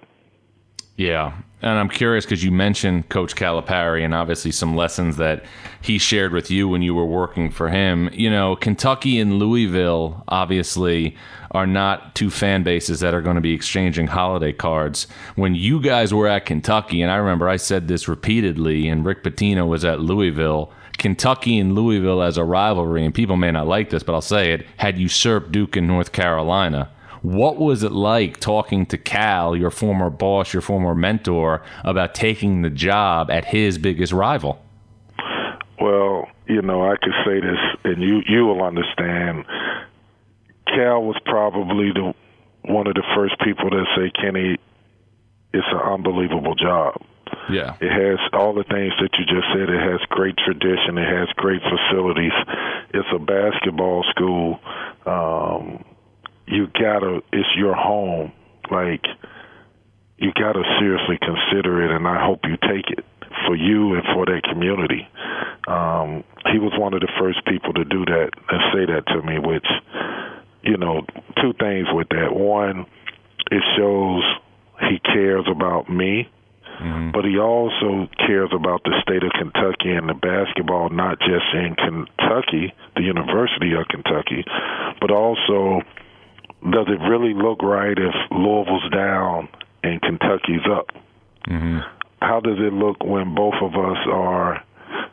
Yeah. 0.99 1.31
And 1.61 1.79
I'm 1.79 1.87
curious 1.87 2.25
because 2.25 2.43
you 2.43 2.51
mentioned 2.51 3.07
Coach 3.07 3.33
Calipari 3.33 4.03
and 4.03 4.13
obviously 4.13 4.51
some 4.51 4.75
lessons 4.75 5.15
that 5.15 5.45
he 5.81 5.97
shared 5.97 6.33
with 6.33 6.51
you 6.51 6.67
when 6.67 6.81
you 6.81 6.93
were 6.93 7.05
working 7.05 7.51
for 7.51 7.69
him. 7.69 8.09
You 8.11 8.29
know, 8.29 8.57
Kentucky 8.57 9.17
and 9.17 9.39
Louisville 9.39 10.25
obviously 10.27 11.15
are 11.51 11.65
not 11.65 12.15
two 12.15 12.29
fan 12.29 12.63
bases 12.63 12.99
that 12.99 13.13
are 13.13 13.21
going 13.21 13.35
to 13.35 13.41
be 13.41 13.53
exchanging 13.53 14.07
holiday 14.07 14.51
cards. 14.51 15.07
When 15.35 15.55
you 15.55 15.81
guys 15.81 16.13
were 16.13 16.27
at 16.27 16.45
Kentucky, 16.45 17.01
and 17.01 17.09
I 17.09 17.15
remember 17.15 17.47
I 17.47 17.55
said 17.55 17.87
this 17.87 18.09
repeatedly, 18.09 18.89
and 18.89 19.05
Rick 19.05 19.23
Pitino 19.23 19.69
was 19.69 19.85
at 19.85 20.01
Louisville. 20.01 20.73
Kentucky 20.97 21.59
and 21.59 21.75
Louisville 21.75 22.21
as 22.21 22.35
a 22.35 22.43
rivalry, 22.43 23.05
and 23.05 23.13
people 23.13 23.37
may 23.37 23.51
not 23.51 23.67
like 23.67 23.89
this, 23.89 24.03
but 24.03 24.13
I'll 24.15 24.21
say 24.21 24.51
it, 24.51 24.65
had 24.75 24.97
usurped 24.97 25.53
Duke 25.53 25.77
and 25.77 25.87
North 25.87 26.11
Carolina. 26.11 26.89
What 27.21 27.57
was 27.57 27.83
it 27.83 27.91
like 27.91 28.39
talking 28.39 28.85
to 28.87 28.97
Cal, 28.97 29.55
your 29.55 29.71
former 29.71 30.09
boss, 30.09 30.53
your 30.53 30.61
former 30.61 30.95
mentor, 30.95 31.61
about 31.83 32.15
taking 32.15 32.61
the 32.61 32.69
job 32.69 33.29
at 33.29 33.45
his 33.45 33.77
biggest 33.77 34.13
rival? 34.13 34.61
Well, 35.79 36.27
you 36.47 36.61
know, 36.61 36.83
I 36.83 36.95
could 36.95 37.13
say 37.25 37.39
this, 37.39 37.59
and 37.83 38.01
you 38.01 38.21
you 38.27 38.45
will 38.45 38.63
understand. 38.63 39.45
Cal 40.67 41.03
was 41.03 41.17
probably 41.25 41.91
the 41.91 42.13
one 42.63 42.87
of 42.87 42.93
the 42.93 43.03
first 43.15 43.39
people 43.39 43.69
to 43.69 43.85
say, 43.95 44.11
"Kenny, 44.11 44.57
it's 45.53 45.67
an 45.71 45.79
unbelievable 45.79 46.55
job." 46.55 47.01
Yeah. 47.49 47.75
It 47.81 47.91
has 47.91 48.19
all 48.33 48.53
the 48.53 48.63
things 48.63 48.93
that 48.99 49.09
you 49.17 49.25
just 49.25 49.47
said. 49.53 49.69
It 49.69 49.81
has 49.81 49.99
great 50.09 50.35
tradition. 50.37 50.97
It 50.97 51.07
has 51.07 51.29
great 51.35 51.61
facilities. 51.61 52.33
It's 52.93 53.07
a 53.13 53.19
basketball 53.19 54.03
school. 54.11 54.59
Um, 55.05 55.83
you 56.49 56.67
gotta. 56.67 57.21
It's 57.31 57.49
your 57.55 57.75
home. 57.75 58.31
Like 58.71 59.05
you 60.17 60.31
gotta 60.33 60.63
seriously 60.79 61.17
consider 61.19 61.83
it, 61.83 61.95
and 61.95 62.07
I 62.07 62.25
hope 62.25 62.41
you 62.43 62.57
take 62.57 62.89
it 62.89 63.05
for 63.45 63.55
you 63.55 63.93
and 63.95 64.03
for 64.13 64.25
that 64.25 64.41
community. 64.49 65.07
Um, 65.67 66.23
he 66.51 66.59
was 66.59 66.73
one 66.77 66.93
of 66.93 67.01
the 67.01 67.11
first 67.19 67.45
people 67.45 67.73
to 67.73 67.85
do 67.85 68.05
that 68.05 68.31
and 68.49 68.61
say 68.73 68.85
that 68.91 69.05
to 69.07 69.21
me. 69.21 69.39
Which, 69.39 69.67
you 70.63 70.77
know, 70.77 71.05
two 71.41 71.53
things 71.59 71.87
with 71.91 72.09
that. 72.09 72.33
One, 72.33 72.85
it 73.51 73.63
shows 73.77 74.23
he 74.89 74.99
cares 74.99 75.45
about 75.49 75.89
me 75.89 76.29
but 77.11 77.25
he 77.25 77.37
also 77.37 78.07
cares 78.25 78.51
about 78.55 78.83
the 78.83 78.95
state 79.03 79.23
of 79.23 79.31
Kentucky 79.35 79.91
and 79.91 80.07
the 80.07 80.13
basketball, 80.13 80.89
not 80.89 81.19
just 81.19 81.43
in 81.53 81.75
Kentucky, 81.75 82.73
the 82.95 83.03
University 83.03 83.75
of 83.75 83.87
Kentucky, 83.89 84.45
but 85.01 85.11
also 85.11 85.81
does 86.63 86.87
it 86.87 86.99
really 87.07 87.33
look 87.33 87.61
right 87.63 87.97
if 87.97 88.13
Louisville's 88.31 88.89
down 88.91 89.49
and 89.83 90.01
Kentucky's 90.01 90.65
up? 90.69 90.87
Mm-hmm. 91.47 91.79
How 92.21 92.39
does 92.41 92.57
it 92.59 92.73
look 92.73 93.03
when 93.03 93.33
both 93.33 93.55
of 93.61 93.73
us 93.73 93.97
are 94.11 94.63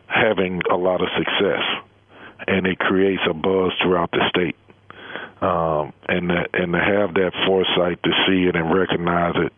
having 0.06 0.60
a 0.70 0.76
lot 0.76 1.00
of 1.00 1.08
success 1.16 1.62
and 2.46 2.66
it 2.66 2.78
creates 2.78 3.22
a 3.28 3.34
buzz 3.34 3.72
throughout 3.82 4.10
the 4.10 4.22
state? 4.28 4.56
um, 5.40 5.92
and 6.08 6.32
and 6.32 6.72
to 6.72 6.80
have 6.80 7.12
that 7.14 7.32
foresight 7.46 8.02
to 8.02 8.10
see 8.26 8.48
it 8.48 8.56
and 8.56 8.72
recognize 8.72 9.34
it 9.36 9.52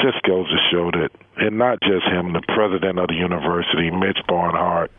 just 0.00 0.22
goes 0.22 0.46
to 0.48 0.58
show 0.70 0.90
that, 0.92 1.10
and 1.36 1.58
not 1.58 1.80
just 1.82 2.06
him, 2.06 2.32
the 2.32 2.42
president 2.54 2.98
of 2.98 3.08
the 3.08 3.14
university, 3.14 3.90
Mitch 3.90 4.18
Barnhart, 4.28 4.92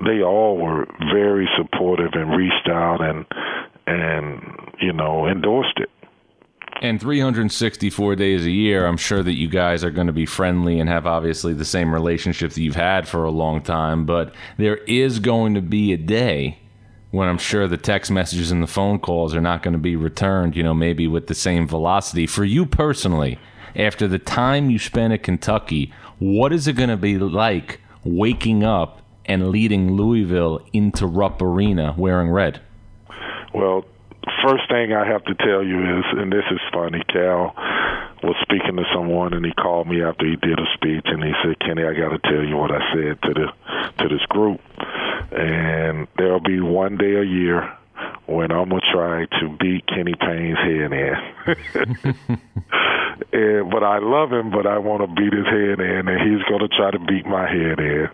they 0.00 0.22
all 0.22 0.56
were 0.56 0.86
very 1.12 1.48
supportive 1.56 2.12
and 2.14 2.36
reached 2.36 2.68
out 2.68 3.00
and 3.00 3.26
and 3.88 4.40
you 4.80 4.92
know 4.92 5.26
endorsed 5.26 5.78
it. 5.78 5.90
And 6.80 7.00
364 7.00 8.14
days 8.14 8.46
a 8.46 8.50
year, 8.50 8.86
I'm 8.86 8.96
sure 8.96 9.22
that 9.22 9.34
you 9.34 9.48
guys 9.48 9.82
are 9.82 9.90
going 9.90 10.06
to 10.06 10.12
be 10.12 10.26
friendly 10.26 10.78
and 10.78 10.88
have 10.88 11.06
obviously 11.06 11.52
the 11.52 11.64
same 11.64 11.92
relationship 11.92 12.52
that 12.52 12.60
you've 12.60 12.76
had 12.76 13.08
for 13.08 13.24
a 13.24 13.30
long 13.30 13.62
time. 13.62 14.06
But 14.06 14.32
there 14.58 14.76
is 14.76 15.18
going 15.18 15.54
to 15.54 15.60
be 15.60 15.92
a 15.92 15.96
day 15.96 16.60
when 17.10 17.28
I'm 17.28 17.38
sure 17.38 17.66
the 17.66 17.76
text 17.76 18.12
messages 18.12 18.52
and 18.52 18.62
the 18.62 18.68
phone 18.68 19.00
calls 19.00 19.34
are 19.34 19.40
not 19.40 19.64
going 19.64 19.72
to 19.72 19.78
be 19.78 19.96
returned, 19.96 20.54
you 20.54 20.62
know, 20.62 20.74
maybe 20.74 21.08
with 21.08 21.26
the 21.26 21.34
same 21.34 21.66
velocity. 21.66 22.28
For 22.28 22.44
you 22.44 22.64
personally, 22.64 23.40
after 23.74 24.06
the 24.06 24.18
time 24.20 24.70
you 24.70 24.78
spent 24.78 25.12
at 25.12 25.24
Kentucky, 25.24 25.92
what 26.20 26.52
is 26.52 26.68
it 26.68 26.74
going 26.74 26.90
to 26.90 26.96
be 26.96 27.18
like 27.18 27.80
waking 28.04 28.62
up 28.62 29.02
and 29.24 29.48
leading 29.48 29.92
Louisville 29.94 30.60
into 30.72 31.06
Rupp 31.06 31.42
Arena 31.42 31.94
wearing 31.96 32.30
red? 32.30 32.60
Well, 33.54 33.84
first 34.44 34.68
thing 34.68 34.92
I 34.92 35.06
have 35.06 35.24
to 35.24 35.34
tell 35.34 35.62
you 35.62 35.80
is, 35.98 36.04
and 36.12 36.32
this 36.32 36.44
is 36.50 36.60
funny, 36.72 37.02
Cal 37.08 37.54
was 38.22 38.36
speaking 38.42 38.76
to 38.76 38.84
someone 38.94 39.32
and 39.32 39.44
he 39.44 39.52
called 39.52 39.86
me 39.86 40.02
after 40.02 40.26
he 40.26 40.36
did 40.36 40.58
a 40.58 40.66
speech 40.74 41.04
and 41.06 41.22
he 41.22 41.32
said, 41.42 41.58
Kenny, 41.60 41.84
I 41.84 41.94
got 41.94 42.10
to 42.10 42.18
tell 42.18 42.44
you 42.44 42.56
what 42.56 42.70
I 42.72 42.80
said 42.92 43.22
to 43.22 43.34
the 43.34 43.46
to 44.02 44.08
this 44.08 44.24
group. 44.28 44.60
And 45.30 46.08
there'll 46.16 46.40
be 46.40 46.60
one 46.60 46.96
day 46.96 47.14
a 47.16 47.22
year 47.22 47.72
when 48.26 48.52
I'm 48.52 48.68
gonna 48.68 48.80
try 48.92 49.26
to 49.40 49.56
beat 49.58 49.86
Kenny 49.86 50.14
Payne's 50.14 50.58
head 50.58 50.92
in. 50.92 51.16
and, 53.32 53.70
but 53.70 53.82
I 53.82 53.98
love 53.98 54.32
him, 54.32 54.50
but 54.50 54.66
I 54.66 54.78
want 54.78 55.00
to 55.02 55.06
beat 55.08 55.32
his 55.32 55.46
head 55.46 55.80
in, 55.80 56.08
and 56.08 56.20
he's 56.20 56.42
gonna 56.48 56.68
try 56.68 56.90
to 56.90 56.98
beat 56.98 57.26
my 57.26 57.48
head 57.48 57.78
in. 57.80 58.08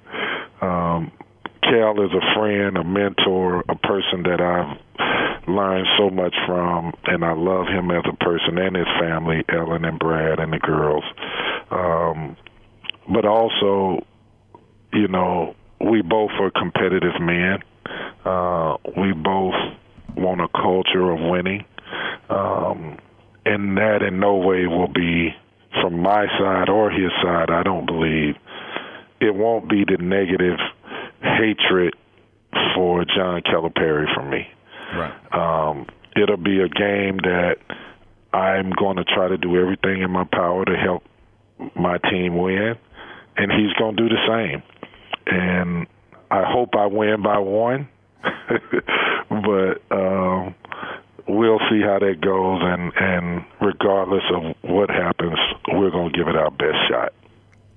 Um, 0.61 1.13
Cal 1.65 2.01
is 2.05 2.13
a 2.13 2.35
friend, 2.35 2.77
a 2.77 2.85
mentor, 2.85 3.65
a 3.69 3.77
person 3.77 4.23
that 4.25 4.41
I've 4.41 5.49
learned 5.49 5.87
so 5.99 6.11
much 6.11 6.35
from, 6.47 6.93
and 7.05 7.25
I 7.25 7.33
love 7.33 7.67
him 7.67 7.91
as 7.91 8.05
a 8.11 8.17
person 8.25 8.59
and 8.59 8.77
his 8.77 8.87
family, 9.01 9.45
Ellen 9.49 9.85
and 9.85 9.99
Brad 9.99 10.39
and 10.39 10.53
the 10.53 10.59
girls. 10.59 11.05
Um, 11.71 12.37
but 13.13 13.25
also, 13.25 14.05
you 14.93 15.09
know, 15.09 15.55
we 15.81 16.03
both 16.03 16.31
are 16.41 16.51
competitive 16.51 17.21
men. 17.21 17.59
Uh, 18.25 18.77
we 18.97 19.13
both 19.13 19.55
want 20.17 20.41
a 20.41 20.49
culture 20.49 21.11
of 21.11 21.19
winning. 21.21 21.65
Um, 22.31 22.99
and 23.45 23.77
that 23.77 24.03
in 24.03 24.19
no 24.21 24.37
way 24.37 24.67
will 24.67 24.89
be 24.89 25.35
from 25.83 26.01
my 26.01 26.27
side 26.39 26.69
or 26.69 26.91
his 26.91 27.11
side, 27.23 27.51
I 27.51 27.63
don't 27.63 27.87
believe, 27.87 28.37
it 29.21 29.35
won't 29.35 29.69
be 29.69 29.85
the 29.85 30.03
negative 30.03 30.59
hatred 31.25 31.95
for 32.75 33.05
John 33.05 33.43
Calipari 33.43 34.13
from 34.15 34.31
me. 34.31 34.47
Right. 34.95 35.15
Um, 35.33 35.87
it'll 36.17 36.37
be 36.37 36.61
a 36.61 36.69
game 36.69 37.19
that 37.23 37.57
I'm 38.33 38.71
going 38.71 38.97
to 38.97 39.05
try 39.05 39.29
to 39.29 39.39
do 39.39 39.57
everything 39.57 40.03
in 40.03 40.11
my 40.11 40.25
power 40.25 40.65
to 40.65 40.77
help 40.77 41.05
my 41.77 41.99
team 41.99 42.37
win, 42.37 42.75
and 43.37 43.53
he's 43.53 43.73
going 43.79 43.97
to 43.97 44.03
do 44.03 44.09
the 44.09 44.21
same. 44.27 44.63
And 45.27 45.87
I 46.31 46.43
hope 46.47 46.71
I 46.77 46.87
win 46.87 47.23
by 47.23 47.39
one, 47.39 47.89
but 49.31 49.83
um, 49.91 50.55
we'll 51.29 51.61
see 51.71 51.81
how 51.81 51.99
that 52.01 52.21
goes. 52.21 52.61
And, 52.63 52.93
and 52.97 53.45
regardless 53.61 54.25
of 54.35 54.55
what 54.63 54.91
happens, 54.91 55.39
we're 55.73 55.91
going 55.91 56.13
to 56.13 56.19
give 56.19 56.29
it 56.29 56.37
our 56.37 56.51
best 56.51 56.77
shot. 56.89 57.13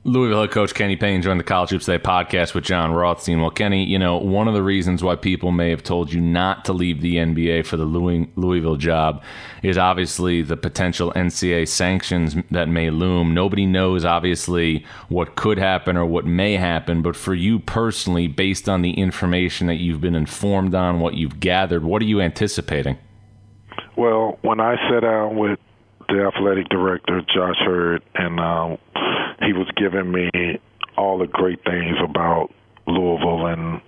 Louisville 0.07 0.39
head 0.39 0.51
coach 0.51 0.73
Kenny 0.73 0.95
Payne 0.95 1.21
joined 1.21 1.37
the 1.37 1.43
College 1.43 1.71
Hoops 1.71 1.83
Today 1.83 2.01
podcast 2.01 2.53
with 2.53 2.63
Jon 2.63 2.93
Rothstein. 2.93 3.41
Well, 3.41 3.51
Kenny, 3.51 3.83
you 3.83 3.99
know, 3.99 4.15
one 4.15 4.47
of 4.47 4.53
the 4.53 4.63
reasons 4.63 5.03
why 5.03 5.17
people 5.17 5.51
may 5.51 5.69
have 5.69 5.83
told 5.83 6.13
you 6.13 6.21
not 6.21 6.63
to 6.63 6.71
leave 6.71 7.01
the 7.01 7.17
NBA 7.17 7.65
for 7.65 7.75
the 7.75 7.83
Louisville 7.83 8.77
job 8.77 9.21
is 9.63 9.77
obviously 9.77 10.43
the 10.43 10.55
potential 10.55 11.11
NCAA 11.13 11.67
sanctions 11.67 12.37
that 12.51 12.69
may 12.69 12.89
loom. 12.89 13.33
Nobody 13.33 13.65
knows, 13.65 14.05
obviously, 14.05 14.85
what 15.09 15.35
could 15.35 15.57
happen 15.57 15.97
or 15.97 16.05
what 16.05 16.25
may 16.25 16.53
happen. 16.53 17.01
But 17.01 17.17
for 17.17 17.33
you 17.33 17.59
personally, 17.59 18.29
based 18.29 18.69
on 18.69 18.83
the 18.83 18.93
information 18.93 19.67
that 19.67 19.75
you've 19.75 19.99
been 19.99 20.15
informed 20.15 20.73
on, 20.73 21.01
what 21.01 21.15
you've 21.15 21.41
gathered, 21.41 21.83
what 21.83 22.01
are 22.01 22.05
you 22.05 22.21
anticipating? 22.21 22.97
Well, 23.97 24.39
when 24.41 24.61
I 24.61 24.77
sat 24.89 25.01
down 25.01 25.35
with 25.35 25.59
the 26.09 26.31
athletic 26.33 26.69
director, 26.69 27.21
Josh 27.33 27.59
Heird, 27.65 28.03
and 28.15 28.39
um, 28.39 28.77
he 29.41 29.53
was 29.53 29.67
giving 29.75 30.11
me 30.11 30.29
all 30.97 31.17
the 31.17 31.27
great 31.27 31.63
things 31.63 31.97
about 32.03 32.49
Louisville, 32.87 33.47
and 33.47 33.81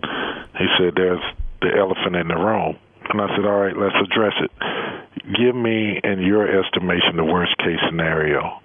he 0.58 0.68
said, 0.78 0.94
"There's 0.96 1.24
the 1.62 1.72
elephant 1.78 2.16
in 2.16 2.28
the 2.28 2.36
room." 2.36 2.78
And 3.10 3.22
I 3.22 3.28
said, 3.36 3.46
"All 3.46 3.60
right, 3.60 3.76
let's 3.76 3.96
address 4.04 4.34
it. 4.42 4.52
Give 5.34 5.56
me, 5.56 6.00
in 6.04 6.22
your 6.22 6.46
estimation, 6.48 7.18
the 7.18 7.24
worst 7.24 7.58
case 7.58 7.80
scenario." 7.88 8.60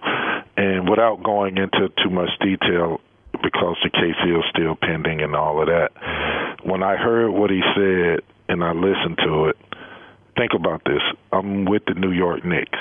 And 0.56 0.88
without 0.88 1.22
going 1.22 1.56
into 1.56 1.90
too 2.02 2.10
much 2.10 2.30
detail, 2.40 3.00
because 3.42 3.76
the 3.82 3.90
case 3.90 4.18
is 4.24 4.44
still 4.50 4.76
pending 4.76 5.20
and 5.20 5.34
all 5.34 5.60
of 5.60 5.66
that, 5.66 5.90
when 6.62 6.82
I 6.82 6.96
heard 6.96 7.30
what 7.30 7.50
he 7.50 7.60
said 7.74 8.20
and 8.48 8.62
I 8.62 8.72
listened 8.72 9.18
to 9.24 9.46
it, 9.46 9.56
think 10.36 10.52
about 10.54 10.82
this: 10.84 11.02
I'm 11.32 11.64
with 11.64 11.82
the 11.86 11.94
New 11.94 12.12
York 12.12 12.44
Knicks. 12.44 12.78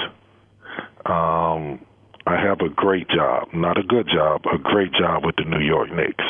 Um, 1.06 1.86
I 2.26 2.38
have 2.42 2.62
a 2.62 2.70
great 2.70 3.10
job, 3.10 3.50
not 3.54 3.78
a 3.78 3.84
good 3.84 4.08
job, 4.08 4.44
a 4.46 4.58
great 4.58 4.94
job 4.94 5.26
with 5.26 5.36
the 5.36 5.44
New 5.44 5.60
York 5.60 5.92
Knicks. 5.92 6.24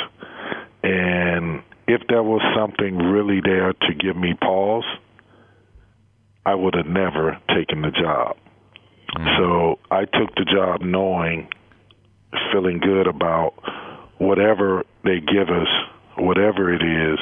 And 0.84 1.62
if 1.88 2.02
there 2.10 2.24
was 2.24 2.42
something 2.56 2.98
really 2.98 3.42
there 3.44 3.74
to 3.74 3.94
give 3.94 4.18
me 4.18 4.34
pause, 4.34 4.86
I 6.46 6.56
would 6.56 6.76
have 6.76 6.88
never 6.88 7.40
taken 7.56 7.82
the 7.84 7.92
job. 7.92 8.38
Mm-hmm. 9.16 9.28
So 9.38 9.80
I 9.92 10.06
took 10.06 10.34
the 10.36 10.46
job 10.46 10.82
knowing, 10.82 11.48
feeling 12.52 12.80
good 12.80 13.08
about 13.08 13.54
whatever 14.18 14.84
they 15.04 15.20
give 15.20 15.50
us, 15.50 15.68
whatever 16.18 16.74
it 16.74 16.82
is, 16.82 17.20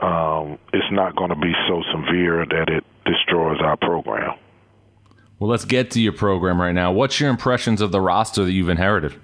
um, 0.00 0.58
it's 0.72 0.90
not 0.90 1.14
going 1.14 1.30
to 1.30 1.36
be 1.36 1.52
so 1.68 1.82
severe 1.94 2.44
that 2.46 2.68
it 2.68 2.84
destroys 3.04 3.58
our 3.60 3.76
program. 3.76 4.38
Well, 5.42 5.50
let's 5.50 5.64
get 5.64 5.90
to 5.90 6.00
your 6.00 6.12
program 6.12 6.60
right 6.60 6.70
now. 6.70 6.92
What's 6.92 7.18
your 7.18 7.28
impressions 7.28 7.80
of 7.80 7.90
the 7.90 8.00
roster 8.00 8.44
that 8.44 8.52
you've 8.52 8.68
inherited? 8.68 9.20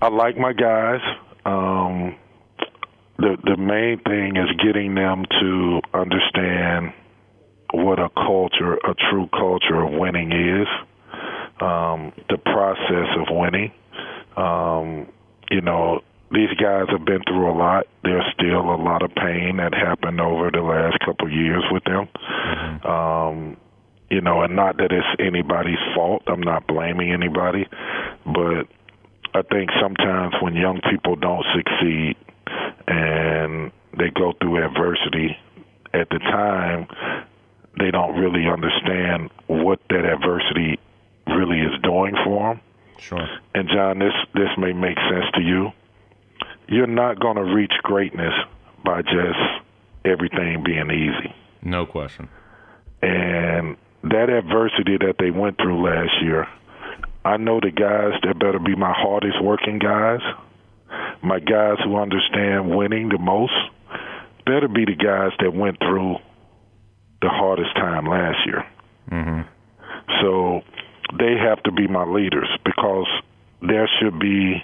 I 0.00 0.06
like 0.06 0.38
my 0.38 0.52
guys. 0.52 1.00
Um, 1.44 2.14
the 3.18 3.36
the 3.42 3.56
main 3.56 3.98
thing 4.04 4.36
is 4.36 4.48
getting 4.64 4.94
them 4.94 5.24
to 5.40 5.80
understand 5.92 6.92
what 7.72 7.98
a 7.98 8.08
culture, 8.10 8.74
a 8.74 8.94
true 9.10 9.28
culture 9.32 9.82
of 9.82 9.98
winning 9.98 10.30
is. 10.30 10.68
Um, 11.60 12.12
the 12.28 12.38
process 12.38 13.08
of 13.18 13.36
winning. 13.36 13.72
Um, 14.36 15.08
you 15.50 15.60
know, 15.60 16.02
these 16.30 16.50
guys 16.50 16.86
have 16.88 17.04
been 17.04 17.22
through 17.26 17.50
a 17.50 17.56
lot. 17.58 17.88
There's 18.04 18.32
still 18.34 18.60
a 18.60 18.78
lot 18.80 19.02
of 19.02 19.12
pain 19.16 19.56
that 19.56 19.74
happened 19.74 20.20
over 20.20 20.52
the 20.52 20.62
last 20.62 21.00
couple 21.04 21.26
of 21.26 21.32
years 21.32 21.64
with 21.72 21.82
them. 21.82 22.06
Mm-hmm. 22.14 22.86
Um, 22.86 23.56
you 24.12 24.20
know, 24.20 24.42
and 24.42 24.54
not 24.54 24.76
that 24.76 24.92
it's 24.92 25.06
anybody's 25.18 25.80
fault. 25.94 26.22
I'm 26.26 26.42
not 26.42 26.66
blaming 26.66 27.12
anybody, 27.12 27.66
but 28.26 28.68
I 29.32 29.40
think 29.40 29.70
sometimes 29.80 30.34
when 30.42 30.54
young 30.54 30.82
people 30.90 31.16
don't 31.16 31.46
succeed 31.56 32.16
and 32.86 33.72
they 33.96 34.10
go 34.10 34.34
through 34.38 34.62
adversity, 34.62 35.38
at 35.94 36.10
the 36.10 36.18
time 36.18 36.86
they 37.78 37.90
don't 37.90 38.20
really 38.20 38.46
understand 38.46 39.30
what 39.46 39.80
that 39.88 40.04
adversity 40.04 40.78
really 41.28 41.60
is 41.60 41.80
doing 41.82 42.14
for 42.22 42.50
them. 42.50 42.60
Sure. 42.98 43.26
And 43.54 43.66
Jon, 43.66 43.98
this 43.98 44.12
this 44.34 44.50
may 44.58 44.74
make 44.74 44.98
sense 45.08 45.24
to 45.36 45.40
you. 45.40 45.70
You're 46.68 46.86
not 46.86 47.18
going 47.18 47.36
to 47.36 47.44
reach 47.44 47.72
greatness 47.82 48.34
by 48.84 49.00
just 49.00 49.40
everything 50.04 50.62
being 50.62 50.90
easy. 50.90 51.34
No 51.62 51.86
question. 51.86 52.28
And 53.00 53.76
that 54.04 54.28
adversity 54.28 54.98
that 54.98 55.14
they 55.18 55.30
went 55.30 55.56
through 55.58 55.84
last 55.84 56.12
year, 56.22 56.46
I 57.24 57.36
know 57.36 57.60
the 57.60 57.70
guys 57.70 58.18
that 58.22 58.38
better 58.38 58.58
be 58.58 58.74
my 58.74 58.92
hardest 58.92 59.42
working 59.42 59.78
guys, 59.78 60.20
my 61.22 61.38
guys 61.38 61.78
who 61.84 61.96
understand 61.96 62.74
winning 62.74 63.08
the 63.08 63.18
most, 63.18 63.52
better 64.44 64.68
be 64.68 64.84
the 64.84 64.96
guys 64.96 65.30
that 65.40 65.54
went 65.54 65.78
through 65.78 66.16
the 67.20 67.28
hardest 67.28 67.74
time 67.76 68.06
last 68.06 68.38
year. 68.44 68.66
Mm-hmm. 69.10 69.42
So 70.20 70.62
they 71.16 71.36
have 71.38 71.62
to 71.64 71.72
be 71.72 71.86
my 71.86 72.04
leaders 72.04 72.48
because 72.64 73.06
there 73.60 73.88
should 74.00 74.18
be, 74.18 74.62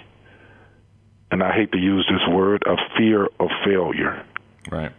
and 1.31 1.41
I 1.41 1.53
hate 1.53 1.71
to 1.71 1.77
use 1.77 2.05
this 2.11 2.35
word, 2.35 2.63
a 2.65 2.75
fear 2.97 3.25
of 3.39 3.49
failure. 3.63 4.25
Right. 4.69 4.91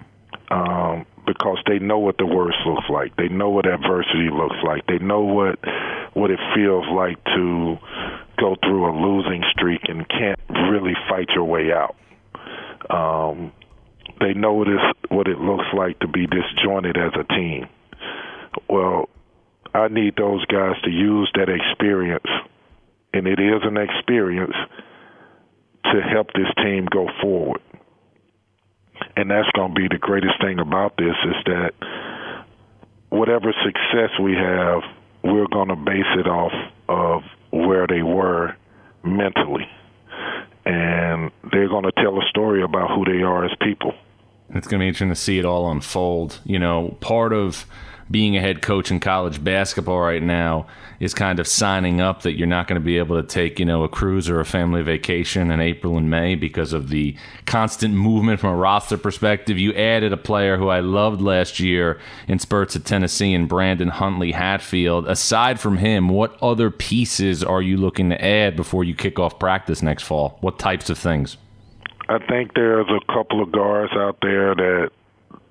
Um, 0.50 1.05
because 1.40 1.59
they 1.66 1.79
know 1.79 1.98
what 1.98 2.18
the 2.18 2.26
worst 2.26 2.59
looks 2.66 2.87
like. 2.90 3.16
They 3.16 3.29
know 3.29 3.48
what 3.50 3.66
adversity 3.66 4.29
looks 4.33 4.57
like. 4.64 4.87
They 4.87 4.98
know 4.98 5.22
what 5.22 5.59
what 6.12 6.31
it 6.31 6.40
feels 6.55 6.85
like 6.92 7.22
to 7.24 7.76
go 8.38 8.57
through 8.62 8.90
a 8.90 8.92
losing 8.92 9.42
streak 9.53 9.81
and 9.85 10.07
can't 10.09 10.38
really 10.70 10.94
fight 11.09 11.29
your 11.35 11.44
way 11.44 11.70
out. 11.72 11.96
Um, 12.90 13.53
they 14.18 14.35
know 14.35 14.55
what, 14.55 14.68
is, 14.68 14.81
what 15.09 15.29
it 15.29 15.38
looks 15.38 15.66
like 15.72 15.98
to 16.00 16.09
be 16.09 16.26
disjointed 16.26 16.96
as 16.96 17.12
a 17.14 17.24
team. 17.33 17.68
Well, 18.68 19.09
I 19.72 19.88
need 19.88 20.16
those 20.16 20.44
guys 20.46 20.74
to 20.83 20.90
use 20.90 21.31
that 21.37 21.48
experience, 21.48 22.26
and 23.14 23.26
it 23.29 23.38
is 23.38 23.62
an 23.62 23.76
experience, 23.76 24.57
to 25.85 26.00
help 26.03 26.29
this 26.35 26.53
team 26.57 26.87
go 26.90 27.07
forward 27.22 27.61
and 29.20 29.30
that's 29.30 29.50
going 29.50 29.74
to 29.74 29.78
be 29.78 29.87
the 29.87 29.98
greatest 29.98 30.40
thing 30.40 30.59
about 30.59 30.96
this 30.96 31.14
is 31.26 31.37
that 31.44 31.72
whatever 33.11 33.52
success 33.62 34.18
we 34.18 34.33
have, 34.33 34.80
we're 35.22 35.46
going 35.46 35.68
to 35.68 35.76
base 35.76 36.09
it 36.16 36.26
off 36.26 36.52
of 36.88 37.22
where 37.50 37.87
they 37.87 38.00
were 38.00 38.56
mentally. 39.04 39.68
And 40.64 41.30
they're 41.52 41.68
going 41.68 41.85
to 41.85 41.92
tell 41.92 42.18
a 42.18 42.26
story 42.30 42.62
about 42.62 42.96
who 42.96 43.04
they 43.04 43.22
are 43.22 43.44
as 43.44 43.50
people. 43.61 43.92
It's 44.54 44.66
going 44.66 44.80
to 44.80 44.85
be 44.85 44.88
interesting 44.88 45.11
to 45.11 45.14
see 45.14 45.38
it 45.38 45.44
all 45.44 45.70
unfold. 45.70 46.40
You 46.44 46.59
know, 46.59 46.96
part 47.00 47.35
of 47.35 47.66
being 48.11 48.37
a 48.37 48.40
head 48.40 48.61
coach 48.61 48.90
in 48.90 48.99
college 48.99 49.42
basketball 49.42 50.01
right 50.01 50.23
now 50.23 50.66
is 50.99 51.14
kind 51.14 51.38
of 51.38 51.46
signing 51.46 52.01
up 52.01 52.23
that 52.23 52.37
you're 52.37 52.46
not 52.46 52.66
going 52.66 52.81
to 52.81 52.85
be 52.85 52.99
able 52.99 53.20
to 53.20 53.27
take, 53.27 53.59
you 53.59 53.64
know, 53.64 53.85
a 53.85 53.88
cruise 53.88 54.29
or 54.29 54.40
a 54.40 54.44
family 54.44 54.83
vacation 54.83 55.51
in 55.51 55.61
April 55.61 55.96
and 55.96 56.11
May 56.11 56.35
because 56.35 56.73
of 56.73 56.88
the 56.88 57.16
constant 57.46 57.94
movement 57.94 58.40
from 58.40 58.51
a 58.51 58.57
roster 58.57 58.99
perspective. 58.99 59.59
You 59.59 59.73
added 59.75 60.12
a 60.12 60.16
player 60.16 60.59
who 60.59 60.68
I 60.68 60.81
loved 60.81 61.20
last 61.20 61.61
year 61.61 62.01
in 62.29 62.38
spurts 62.38 62.77
at 62.77 62.85
Tennessee 62.85 63.33
and 63.33 63.49
Brandon 63.49 63.88
Huntley 63.88 64.33
Hatfield. 64.33 65.07
Aside 65.07 65.61
from 65.61 65.79
him, 65.79 66.09
what 66.09 66.37
other 66.42 66.70
pieces 66.70 67.44
are 67.44 67.62
you 67.62 67.77
looking 67.77 68.11
to 68.11 68.25
add 68.25 68.57
before 68.57 68.85
you 68.85 68.94
kick 68.94 69.18
off 69.18 69.38
practice 69.38 69.83
next 69.83 70.03
fall? 70.03 70.37
What 70.40 70.59
types 70.59 70.90
of 70.90 70.99
things? 70.99 71.37
I 72.09 72.18
think 72.27 72.55
there's 72.55 72.88
a 72.88 73.12
couple 73.12 73.40
of 73.40 73.53
guards 73.53 73.92
out 73.94 74.18
there 74.20 74.55
that 74.57 74.90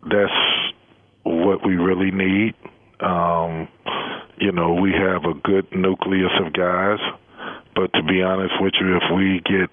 that's 0.04 0.69
what 1.24 1.66
we 1.66 1.76
really 1.76 2.12
need. 2.12 2.56
Um, 3.00 3.68
you 4.38 4.52
know, 4.52 4.74
we 4.74 4.92
have 4.92 5.26
a 5.26 5.34
good 5.34 5.68
nucleus 5.72 6.32
of 6.46 6.54
guys, 6.54 7.00
but 7.76 7.92
to 7.94 8.04
be 8.04 8.22
honest 8.22 8.54
with 8.60 8.74
you, 8.80 8.98
if 8.98 9.04
we 9.16 9.42
get 9.46 9.70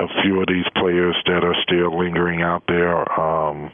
a 0.00 0.22
few 0.22 0.40
of 0.40 0.48
these 0.48 0.66
players 0.76 1.16
that 1.26 1.44
are 1.44 1.56
still 1.62 1.98
lingering 1.98 2.42
out 2.42 2.64
there, 2.68 3.20
um, 3.20 3.72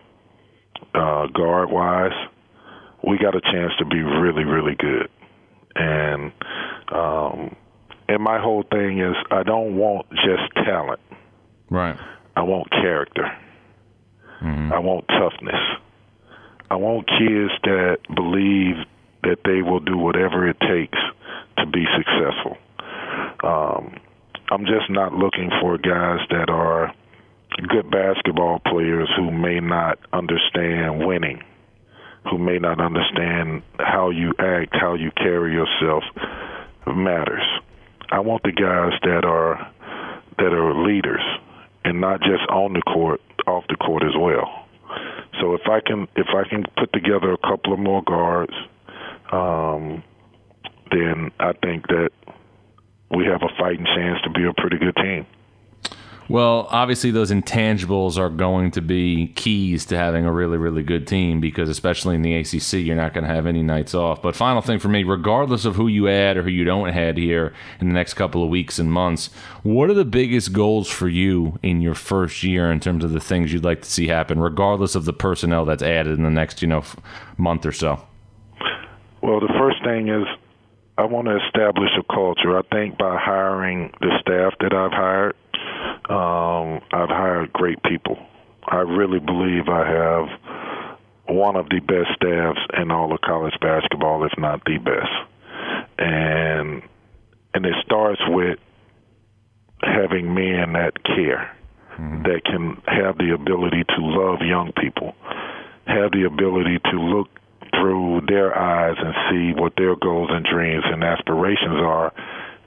uh, 0.94 1.26
guard 1.28 1.70
wise, 1.70 2.28
we 3.06 3.18
got 3.18 3.34
a 3.34 3.40
chance 3.40 3.72
to 3.78 3.84
be 3.84 4.02
really, 4.02 4.44
really 4.44 4.74
good. 4.76 5.08
And 5.74 6.32
um, 6.92 7.56
and 8.08 8.22
my 8.22 8.40
whole 8.40 8.64
thing 8.70 8.98
is, 8.98 9.14
I 9.30 9.44
don't 9.44 9.76
want 9.76 10.10
just 10.10 10.66
talent. 10.66 11.00
Right. 11.70 11.96
I 12.36 12.42
want 12.42 12.68
character. 12.70 13.30
Mm-hmm. 14.42 14.72
I 14.72 14.78
want 14.80 15.06
toughness. 15.06 15.60
I 16.70 16.76
want 16.76 17.08
kids 17.08 17.50
that 17.64 17.98
believe 18.14 18.76
that 19.24 19.38
they 19.44 19.60
will 19.60 19.80
do 19.80 19.98
whatever 19.98 20.48
it 20.48 20.56
takes 20.60 20.98
to 21.58 21.66
be 21.66 21.84
successful. 21.96 22.56
Um, 23.42 23.96
I'm 24.50 24.64
just 24.66 24.88
not 24.88 25.12
looking 25.12 25.50
for 25.60 25.78
guys 25.78 26.20
that 26.30 26.48
are 26.48 26.94
good 27.68 27.90
basketball 27.90 28.60
players 28.60 29.08
who 29.16 29.30
may 29.30 29.60
not 29.60 29.98
understand 30.12 31.04
winning, 31.04 31.42
who 32.30 32.38
may 32.38 32.58
not 32.58 32.80
understand 32.80 33.62
how 33.78 34.10
you 34.10 34.32
act, 34.38 34.70
how 34.72 34.94
you 34.94 35.10
carry 35.16 35.52
yourself 35.52 36.04
matters. 36.86 37.42
I 38.10 38.20
want 38.20 38.42
the 38.42 38.52
guys 38.52 38.98
that 39.02 39.24
are 39.24 39.72
that 40.38 40.52
are 40.52 40.86
leaders 40.86 41.22
and 41.84 42.00
not 42.00 42.20
just 42.20 42.48
on 42.50 42.72
the 42.72 42.82
court, 42.82 43.20
off 43.46 43.64
the 43.68 43.76
court 43.76 44.02
as 44.02 44.16
well. 44.18 44.66
So 45.40 45.54
if 45.54 45.62
I 45.66 45.80
can 45.80 46.06
if 46.16 46.28
I 46.34 46.48
can 46.48 46.64
put 46.76 46.92
together 46.92 47.32
a 47.32 47.38
couple 47.38 47.72
of 47.72 47.78
more 47.78 48.02
guards, 48.02 48.52
um, 49.32 50.02
then 50.90 51.30
I 51.40 51.52
think 51.64 51.86
that 51.88 52.10
we 53.10 53.24
have 53.24 53.42
a 53.42 53.48
fighting 53.58 53.86
chance 53.86 54.20
to 54.22 54.30
be 54.30 54.44
a 54.44 54.52
pretty 54.54 54.78
good 54.78 54.96
team. 54.96 55.26
Well, 56.30 56.68
obviously, 56.70 57.10
those 57.10 57.32
intangibles 57.32 58.16
are 58.16 58.30
going 58.30 58.70
to 58.70 58.80
be 58.80 59.32
keys 59.34 59.84
to 59.86 59.96
having 59.96 60.24
a 60.24 60.30
really, 60.30 60.58
really 60.58 60.84
good 60.84 61.08
team 61.08 61.40
because, 61.40 61.68
especially 61.68 62.14
in 62.14 62.22
the 62.22 62.36
ACC, 62.36 62.74
you're 62.74 62.94
not 62.94 63.14
going 63.14 63.26
to 63.26 63.34
have 63.34 63.46
any 63.46 63.64
nights 63.64 63.96
off. 63.96 64.22
But, 64.22 64.36
final 64.36 64.62
thing 64.62 64.78
for 64.78 64.86
me, 64.86 65.02
regardless 65.02 65.64
of 65.64 65.74
who 65.74 65.88
you 65.88 66.08
add 66.08 66.36
or 66.36 66.44
who 66.44 66.50
you 66.50 66.62
don't 66.62 66.88
add 66.88 67.18
here 67.18 67.52
in 67.80 67.88
the 67.88 67.94
next 67.94 68.14
couple 68.14 68.44
of 68.44 68.48
weeks 68.48 68.78
and 68.78 68.92
months, 68.92 69.30
what 69.64 69.90
are 69.90 69.94
the 69.94 70.04
biggest 70.04 70.52
goals 70.52 70.88
for 70.88 71.08
you 71.08 71.58
in 71.64 71.80
your 71.80 71.96
first 71.96 72.44
year 72.44 72.70
in 72.70 72.78
terms 72.78 73.02
of 73.02 73.10
the 73.10 73.18
things 73.18 73.52
you'd 73.52 73.64
like 73.64 73.82
to 73.82 73.90
see 73.90 74.06
happen, 74.06 74.38
regardless 74.38 74.94
of 74.94 75.06
the 75.06 75.12
personnel 75.12 75.64
that's 75.64 75.82
added 75.82 76.16
in 76.16 76.22
the 76.22 76.30
next, 76.30 76.62
you 76.62 76.68
know, 76.68 76.84
month 77.38 77.66
or 77.66 77.72
so? 77.72 78.06
Well, 79.20 79.40
the 79.40 79.52
first 79.58 79.82
thing 79.82 80.08
is 80.08 80.28
I 80.96 81.06
want 81.06 81.26
to 81.26 81.44
establish 81.44 81.90
a 81.98 82.04
culture. 82.14 82.56
I 82.56 82.62
think 82.70 82.98
by 82.98 83.18
hiring 83.18 83.92
the 84.00 84.16
staff 84.20 84.52
that 84.60 84.72
I've 84.72 84.92
hired, 84.92 85.34
um, 86.08 86.80
I've 86.92 87.08
hired 87.08 87.52
great 87.52 87.82
people. 87.82 88.18
I 88.66 88.78
really 88.78 89.18
believe 89.18 89.68
I 89.68 89.86
have 89.86 90.28
one 91.28 91.56
of 91.56 91.68
the 91.68 91.80
best 91.80 92.10
staffs 92.16 92.60
in 92.80 92.90
all 92.90 93.12
of 93.12 93.20
college 93.20 93.54
basketball, 93.60 94.24
if 94.24 94.32
not 94.38 94.62
the 94.64 94.78
best. 94.78 95.86
And 95.98 96.82
and 97.52 97.66
it 97.66 97.74
starts 97.84 98.20
with 98.28 98.58
having 99.82 100.34
men 100.34 100.72
that 100.74 101.02
care, 101.04 101.56
mm-hmm. 101.98 102.22
that 102.22 102.44
can 102.44 102.80
have 102.86 103.18
the 103.18 103.32
ability 103.34 103.84
to 103.84 103.96
love 103.98 104.40
young 104.40 104.72
people, 104.80 105.14
have 105.86 106.12
the 106.12 106.24
ability 106.24 106.78
to 106.90 107.00
look 107.00 107.28
through 107.74 108.22
their 108.28 108.56
eyes 108.56 108.96
and 108.98 109.14
see 109.30 109.60
what 109.60 109.72
their 109.76 109.96
goals 109.96 110.30
and 110.32 110.44
dreams 110.44 110.84
and 110.86 111.02
aspirations 111.02 111.80
are, 111.80 112.12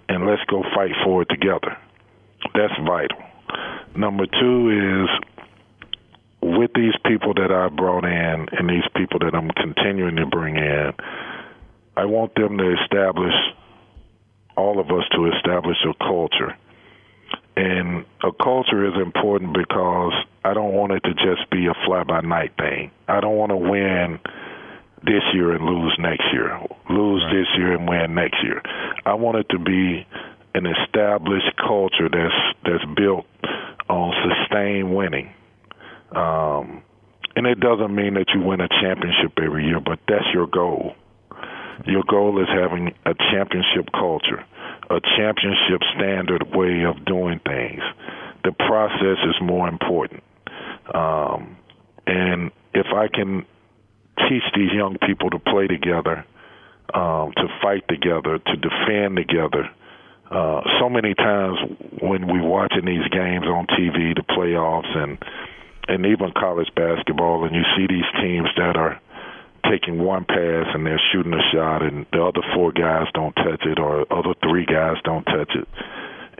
and 0.10 0.26
let's 0.26 0.44
go 0.50 0.64
fight 0.76 0.92
for 1.04 1.22
it 1.22 1.30
together. 1.30 1.78
That's 2.54 2.74
vital. 2.86 3.18
Number 3.96 4.26
two 4.26 5.06
is 5.06 5.10
with 6.42 6.72
these 6.76 6.94
people 7.06 7.34
that 7.36 7.52
I 7.52 7.70
brought 7.70 8.06
in 8.06 8.48
and 8.52 8.70
these 8.70 8.88
people 8.96 9.20
that 9.20 9.34
I'm 9.34 9.50
continuing 9.52 10.18
to 10.18 10.26
bring 10.26 10.58
in, 10.58 10.92
I 11.96 12.06
want 12.06 12.36
them 12.36 12.58
to 12.58 12.76
establish, 12.82 13.34
all 14.58 14.80
of 14.80 14.88
us 14.88 15.04
to 15.14 15.32
establish 15.36 15.78
a 15.86 15.94
culture. 16.04 16.58
And 17.56 18.06
a 18.24 18.32
culture 18.44 18.86
is 18.88 19.00
important 19.02 19.54
because 19.54 20.14
I 20.44 20.54
don't 20.54 20.74
want 20.74 20.92
it 20.94 21.04
to 21.04 21.14
just 21.14 21.50
be 21.52 21.68
a 21.68 21.74
fly 21.86 22.04
by 22.04 22.22
night 22.22 22.52
thing. 22.58 22.92
I 23.08 23.22
don't 23.22 23.38
want 23.38 23.52
to 23.52 23.58
win 23.58 24.20
this 25.04 25.24
year 25.34 25.52
and 25.52 25.66
lose 25.66 25.96
next 26.00 26.24
year, 26.34 26.60
lose 26.90 27.24
right. 27.24 27.34
this 27.34 27.48
year 27.58 27.74
and 27.76 27.88
win 27.88 28.16
next 28.16 28.44
year. 28.44 28.62
I 29.06 29.14
want 29.14 29.38
it 29.38 29.48
to 29.50 29.60
be 29.60 30.06
an 30.54 30.66
established 30.66 31.56
culture 31.58 32.10
that's 32.12 32.34
that's 32.64 32.86
built 32.96 33.26
on 33.90 34.14
sustained 34.24 34.96
winning. 34.96 35.34
Um, 36.16 36.84
and 37.36 37.48
it 37.48 37.60
doesn't 37.60 37.94
mean 37.94 38.14
that 38.14 38.26
you 38.34 38.42
win 38.42 38.62
a 38.62 38.70
championship 38.70 39.34
every 39.42 39.66
year, 39.66 39.80
but 39.80 40.00
that's 40.08 40.26
your 40.34 40.48
goal. 40.48 40.94
Your 41.86 42.04
goal 42.08 42.40
is 42.42 42.48
having 42.48 42.94
a 43.06 43.14
championship 43.32 43.92
culture, 43.92 44.46
a 44.90 45.02
championship 45.18 45.82
standard 45.96 46.44
way 46.54 46.86
of 46.86 47.04
doing 47.06 47.40
things. 47.46 47.82
The 48.44 48.52
process 48.52 49.18
is 49.26 49.36
more 49.42 49.68
important. 49.68 50.24
Um, 50.94 51.58
and 52.06 52.52
if 52.74 52.88
I 52.94 53.08
can 53.08 53.46
teach 54.30 54.44
these 54.56 54.72
young 54.72 54.98
people 55.06 55.30
to 55.32 55.40
play 55.40 55.68
together, 55.68 56.26
um, 56.94 57.34
to 57.36 57.48
fight 57.62 57.88
together, 57.88 58.38
to 58.38 58.56
defend 58.56 59.16
together. 59.16 59.70
Uh, 60.34 60.62
so 60.80 60.90
many 60.90 61.14
times 61.14 61.60
when 62.02 62.26
we 62.26 62.42
watching 62.42 62.86
these 62.86 63.08
games 63.12 63.46
on 63.46 63.68
TV, 63.68 64.16
the 64.16 64.26
playoffs, 64.34 64.90
and 64.98 65.20
and 65.88 66.06
even 66.08 66.32
college 66.32 66.70
basketball, 66.76 67.46
and 67.46 67.54
you 67.54 67.62
see 67.78 67.86
these 67.86 68.10
teams 68.20 68.50
that 68.58 68.76
are 68.76 69.00
taking 69.70 70.00
one 70.00 70.26
pass 70.26 70.66
and 70.74 70.88
they're 70.88 71.02
shooting 71.12 71.34
a 71.34 71.44
shot, 71.54 71.84
and 71.84 72.08
the 72.12 72.24
other 72.24 72.42
four 72.56 72.72
guys 72.72 73.06
don't 73.14 73.36
touch 73.36 73.62
it, 73.64 73.78
or 73.78 74.12
other 74.12 74.34
three 74.42 74.66
guys 74.66 74.98
don't 75.04 75.24
touch 75.26 75.52
it, 75.54 75.68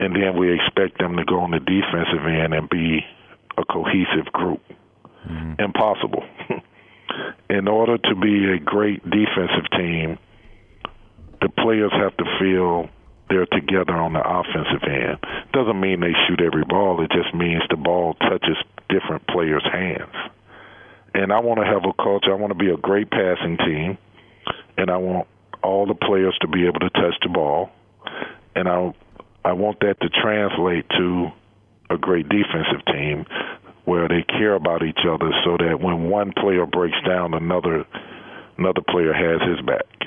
and 0.00 0.16
then 0.16 0.36
we 0.36 0.52
expect 0.52 0.98
them 0.98 1.16
to 1.16 1.24
go 1.24 1.38
on 1.38 1.52
the 1.52 1.60
defensive 1.60 2.26
end 2.26 2.52
and 2.52 2.68
be 2.68 2.98
a 3.56 3.64
cohesive 3.64 4.26
group. 4.32 4.60
Mm-hmm. 5.28 5.62
Impossible. 5.62 6.24
in 7.48 7.68
order 7.68 7.96
to 7.96 8.14
be 8.16 8.50
a 8.50 8.58
great 8.58 9.04
defensive 9.04 9.70
team, 9.70 10.18
the 11.40 11.48
players 11.48 11.92
have 11.92 12.16
to 12.16 12.24
feel 12.40 12.90
they're 13.28 13.46
together 13.46 13.94
on 13.94 14.12
the 14.12 14.22
offensive 14.22 14.86
end. 14.86 15.18
Doesn't 15.52 15.80
mean 15.80 16.00
they 16.00 16.14
shoot 16.28 16.40
every 16.40 16.64
ball. 16.64 17.02
It 17.02 17.10
just 17.10 17.34
means 17.34 17.62
the 17.70 17.76
ball 17.76 18.14
touches 18.14 18.56
different 18.88 19.26
players' 19.26 19.64
hands. 19.70 20.14
And 21.14 21.32
I 21.32 21.40
want 21.40 21.60
to 21.60 21.66
have 21.66 21.84
a 21.84 21.92
culture. 21.94 22.32
I 22.32 22.34
want 22.34 22.52
to 22.52 22.58
be 22.58 22.70
a 22.70 22.76
great 22.76 23.10
passing 23.10 23.56
team, 23.58 23.98
and 24.76 24.90
I 24.90 24.96
want 24.96 25.28
all 25.62 25.86
the 25.86 25.94
players 25.94 26.36
to 26.42 26.48
be 26.48 26.66
able 26.66 26.80
to 26.80 26.90
touch 26.90 27.14
the 27.22 27.30
ball, 27.30 27.70
and 28.54 28.68
I 28.68 28.92
I 29.44 29.52
want 29.52 29.80
that 29.80 30.00
to 30.00 30.08
translate 30.08 30.88
to 30.90 31.28
a 31.90 31.98
great 31.98 32.28
defensive 32.28 32.84
team 32.86 33.26
where 33.84 34.08
they 34.08 34.22
care 34.22 34.54
about 34.54 34.82
each 34.82 35.00
other 35.08 35.30
so 35.44 35.56
that 35.58 35.80
when 35.80 36.08
one 36.08 36.32
player 36.32 36.66
breaks 36.66 36.96
down 37.06 37.34
another 37.34 37.84
another 38.56 38.80
player 38.88 39.12
has 39.12 39.46
his 39.48 39.60
back 39.66 40.03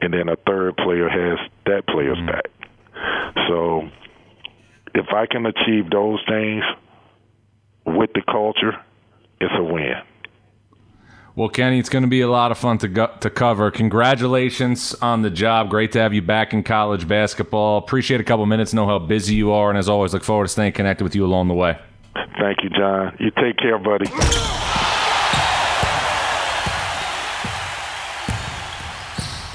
and 0.00 0.12
then 0.12 0.28
a 0.28 0.36
third 0.46 0.76
player 0.76 1.08
has 1.08 1.38
that 1.66 1.86
player's 1.86 2.18
mm-hmm. 2.18 2.26
back 2.26 2.50
so 3.48 3.88
if 4.94 5.06
i 5.14 5.26
can 5.26 5.46
achieve 5.46 5.90
those 5.90 6.20
things 6.28 6.62
with 7.86 8.10
the 8.14 8.22
culture 8.30 8.72
it's 9.40 9.54
a 9.56 9.62
win 9.62 9.94
well, 11.36 11.48
Kenny, 11.48 11.80
it's 11.80 11.88
going 11.88 12.04
to 12.04 12.08
be 12.08 12.20
a 12.20 12.30
lot 12.30 12.52
of 12.52 12.58
fun 12.58 12.78
to 12.78 12.86
go, 12.86 13.08
to 13.18 13.28
cover. 13.28 13.72
Congratulations 13.72 14.94
on 15.02 15.22
the 15.22 15.30
job. 15.30 15.68
Great 15.68 15.90
to 15.92 15.98
have 15.98 16.14
you 16.14 16.22
back 16.22 16.52
in 16.52 16.62
college 16.62 17.08
basketball. 17.08 17.78
Appreciate 17.78 18.20
a 18.20 18.24
couple 18.24 18.46
minutes. 18.46 18.72
Know 18.72 18.86
how 18.86 19.00
busy 19.00 19.34
you 19.34 19.50
are, 19.50 19.68
and 19.68 19.76
as 19.76 19.88
always, 19.88 20.14
look 20.14 20.22
forward 20.22 20.44
to 20.44 20.48
staying 20.48 20.74
connected 20.74 21.02
with 21.02 21.16
you 21.16 21.24
along 21.26 21.48
the 21.48 21.54
way. 21.54 21.76
Thank 22.38 22.58
you, 22.62 22.70
Jon. 22.70 23.16
You 23.18 23.32
take 23.32 23.56
care, 23.56 23.78
buddy. 23.78 24.06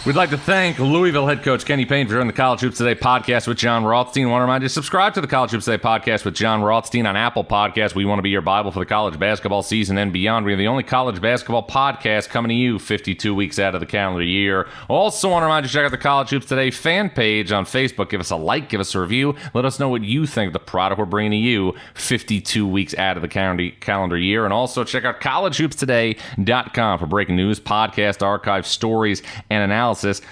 We'd 0.10 0.16
like 0.16 0.32
to 0.32 0.40
thank 0.40 0.80
Louisville 0.80 1.28
head 1.28 1.44
coach 1.44 1.66
Kenny 1.66 1.86
Payne 1.86 2.08
for 2.08 2.16
doing 2.16 2.26
the 2.26 2.34
College 2.34 2.62
Hoops 2.62 2.80
Today 2.80 2.96
podcast 2.96 3.48
with 3.48 3.60
Jon 3.60 3.84
Rothstein. 3.84 4.26
I 4.26 4.32
want 4.32 4.40
to 4.40 4.46
remind 4.46 4.64
you 4.64 4.70
subscribe 4.70 5.14
to 5.14 5.22
the 5.22 5.28
College 5.28 5.52
Hoops 5.52 5.66
Today 5.66 5.78
podcast 5.78 6.26
with 6.26 6.34
Jon 6.34 6.64
Rothstein 6.64 7.06
on 7.06 7.16
Apple 7.16 7.44
Podcasts. 7.44 7.94
We 7.94 8.06
want 8.06 8.18
to 8.18 8.24
be 8.24 8.32
your 8.32 8.42
Bible 8.42 8.72
for 8.72 8.80
the 8.80 8.88
college 8.88 9.20
basketball 9.20 9.62
season 9.62 10.00
and 10.00 10.12
beyond. 10.12 10.48
We 10.48 10.54
are 10.54 10.58
the 10.58 10.66
only 10.66 10.82
college 10.82 11.22
basketball 11.22 11.68
podcast 11.68 12.30
coming 12.30 12.50
to 12.50 12.56
you 12.56 12.80
52 12.80 13.36
weeks 13.36 13.60
out 13.60 13.76
of 13.76 13.82
the 13.82 13.86
calendar 13.86 14.24
year. 14.24 14.68
Also, 14.88 15.30
want 15.30 15.44
to 15.44 15.46
remind 15.46 15.66
you 15.66 15.68
to 15.68 15.74
check 15.76 15.86
out 15.86 15.92
the 15.92 15.98
College 16.00 16.32
Hoops 16.32 16.48
Today 16.48 16.72
fan 16.72 17.12
page 17.12 17.52
on 17.52 17.66
Facebook. 17.66 18.10
Give 18.10 18.20
us 18.20 18.32
a 18.32 18.36
like, 18.36 18.68
give 18.68 18.82
us 18.82 18.96
a 18.96 19.00
review. 19.00 19.36
Let 19.54 19.66
us 19.66 19.80
know 19.80 19.90
what 19.90 20.02
you 20.02 20.26
think 20.26 20.48
of 20.48 20.54
the 20.54 20.60
product 20.60 20.98
we're 20.98 21.06
bringing 21.06 21.34
to 21.34 21.38
you 21.38 21.76
52 21.94 22.68
weeks 22.68 22.96
out 22.96 23.16
of 23.16 23.22
the 23.22 23.28
calendar 23.28 24.18
year. 24.18 24.44
And 24.44 24.54
also 24.56 24.84
check 24.84 25.06
out 25.06 25.22
collegehoopstoday.com 25.22 26.98
for 26.98 27.06
breaking 27.06 27.36
news, 27.36 27.60
podcast, 27.60 28.26
archive, 28.26 28.66
stories, 28.66 29.22
and 29.52 29.62
analysis 29.62 29.99
analysis 30.04 30.26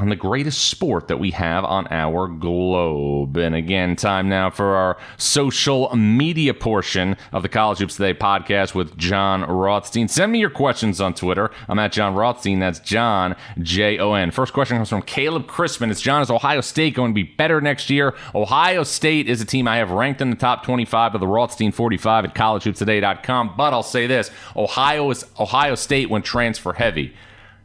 on 0.00 0.10
the 0.10 0.16
greatest 0.16 0.68
sport 0.68 1.08
that 1.08 1.18
we 1.18 1.32
have 1.32 1.64
on 1.64 1.84
our 1.90 2.28
globe. 2.28 3.36
And 3.36 3.56
again, 3.56 3.96
time 3.96 4.28
now 4.28 4.48
for 4.48 4.76
our 4.76 4.96
social 5.16 5.92
media 5.96 6.54
portion 6.54 7.16
of 7.32 7.42
the 7.42 7.48
College 7.48 7.78
Hoops 7.78 7.96
Today 7.96 8.14
podcast 8.14 8.76
with 8.76 8.96
Jon 8.96 9.42
Rothstein. 9.42 10.06
Send 10.06 10.30
me 10.30 10.38
your 10.38 10.50
questions 10.50 11.00
on 11.00 11.14
Twitter. 11.14 11.50
I'm 11.66 11.80
at 11.80 11.90
Jon 11.90 12.14
Rothstein. 12.14 12.60
That's 12.60 12.78
Jon, 12.78 13.34
J 13.58 13.98
O 13.98 14.12
N. 14.14 14.30
First 14.30 14.52
question 14.52 14.76
comes 14.76 14.88
from 14.88 15.02
Caleb 15.02 15.48
Crispin. 15.48 15.90
It's 15.90 16.00
Jon, 16.00 16.22
is 16.22 16.30
Ohio 16.30 16.60
State 16.60 16.94
going 16.94 17.10
to 17.10 17.14
be 17.14 17.24
better 17.24 17.60
next 17.60 17.90
year? 17.90 18.14
Ohio 18.36 18.84
State 18.84 19.28
is 19.28 19.40
a 19.40 19.44
team 19.44 19.66
I 19.66 19.78
have 19.78 19.90
ranked 19.90 20.20
in 20.20 20.30
the 20.30 20.36
top 20.36 20.62
25 20.62 21.16
of 21.16 21.20
the 21.20 21.26
Rothstein 21.26 21.72
45 21.72 22.26
at 22.26 22.34
collegehoopstoday.com. 22.36 23.54
But 23.56 23.72
I'll 23.72 23.82
say 23.82 24.06
this 24.06 24.30
Ohio 24.54 25.10
is 25.10 25.24
Ohio 25.40 25.74
State 25.74 26.08
when 26.08 26.22
transfer 26.22 26.72
heavy. 26.72 27.14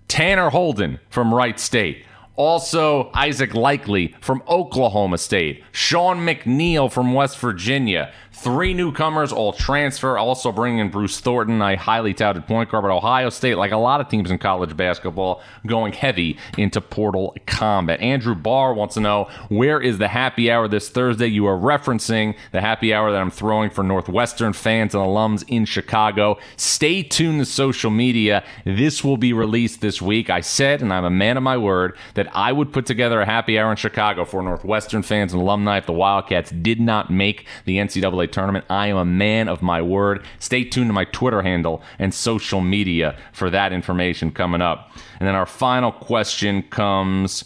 Tanner 0.07 0.49
Holden 0.49 0.99
from 1.09 1.33
Wright 1.33 1.59
State. 1.59 2.05
Also, 2.35 3.11
Isaac 3.13 3.51
Likekele 3.51 4.15
from 4.19 4.41
Oklahoma 4.47 5.19
State. 5.19 5.63
Sean 5.71 6.25
McNeil 6.25 6.91
from 6.91 7.13
West 7.13 7.37
Virginia. 7.37 8.11
Three 8.35 8.73
newcomers, 8.73 9.31
all 9.31 9.53
transfer. 9.53 10.17
Also 10.17 10.51
bringing 10.51 10.79
in 10.79 10.89
Bruce 10.89 11.19
Thornton, 11.19 11.61
a 11.61 11.77
highly 11.77 12.15
touted 12.15 12.47
point 12.47 12.69
guard. 12.71 12.83
But 12.83 12.91
Ohio 12.91 13.29
State, 13.29 13.55
like 13.55 13.71
a 13.71 13.77
lot 13.77 14.01
of 14.01 14.09
teams 14.09 14.31
in 14.31 14.39
college 14.39 14.75
basketball, 14.75 15.41
going 15.67 15.93
heavy 15.93 16.37
into 16.57 16.81
portal 16.81 17.35
combat. 17.45 17.99
Andrew 18.01 18.33
Barr 18.33 18.73
wants 18.73 18.95
to 18.95 19.01
know 19.01 19.29
where 19.49 19.79
is 19.79 19.99
the 19.99 20.07
happy 20.07 20.49
hour 20.49 20.67
this 20.67 20.89
Thursday? 20.89 21.27
You 21.27 21.45
are 21.45 21.57
referencing 21.57 22.35
the 22.51 22.59
happy 22.59 22.91
hour 22.91 23.11
that 23.11 23.21
I'm 23.21 23.29
throwing 23.29 23.69
for 23.69 23.83
Northwestern 23.83 24.53
fans 24.53 24.95
and 24.95 25.03
alums 25.03 25.45
in 25.47 25.65
Chicago. 25.65 26.39
Stay 26.57 27.03
tuned 27.03 27.39
to 27.39 27.45
social 27.45 27.91
media. 27.91 28.43
This 28.65 29.03
will 29.03 29.17
be 29.17 29.31
released 29.31 29.79
this 29.79 30.01
week. 30.01 30.31
I 30.31 30.41
said, 30.41 30.81
and 30.81 30.91
I'm 30.91 31.05
a 31.05 31.11
man 31.11 31.37
of 31.37 31.43
my 31.43 31.57
word, 31.57 31.95
that 32.15 32.35
I 32.35 32.51
would 32.51 32.73
put 32.73 32.87
together 32.87 33.21
a 33.21 33.25
happy 33.27 33.59
hour 33.59 33.69
in 33.69 33.77
Chicago 33.77 34.25
for 34.25 34.41
Northwestern 34.41 35.03
fans 35.03 35.33
and 35.33 35.41
alumni 35.41 35.77
if 35.77 35.85
the 35.85 35.93
Wildcats 35.93 36.49
did 36.49 36.81
not 36.81 37.11
make 37.11 37.45
the 37.65 37.77
NCAA 37.77 38.22
tournament. 38.27 38.65
I 38.69 38.87
am 38.87 38.97
a 38.97 39.05
man 39.05 39.47
of 39.47 39.61
my 39.61 39.81
word. 39.81 40.25
Stay 40.39 40.63
tuned 40.63 40.89
to 40.89 40.93
my 40.93 41.05
Twitter 41.05 41.41
handle 41.41 41.81
and 41.99 42.13
social 42.13 42.61
media 42.61 43.17
for 43.31 43.49
that 43.49 43.73
information 43.73 44.31
coming 44.31 44.61
up. 44.61 44.91
And 45.19 45.27
then 45.27 45.35
our 45.35 45.45
final 45.45 45.91
question 45.91 46.63
comes 46.63 47.45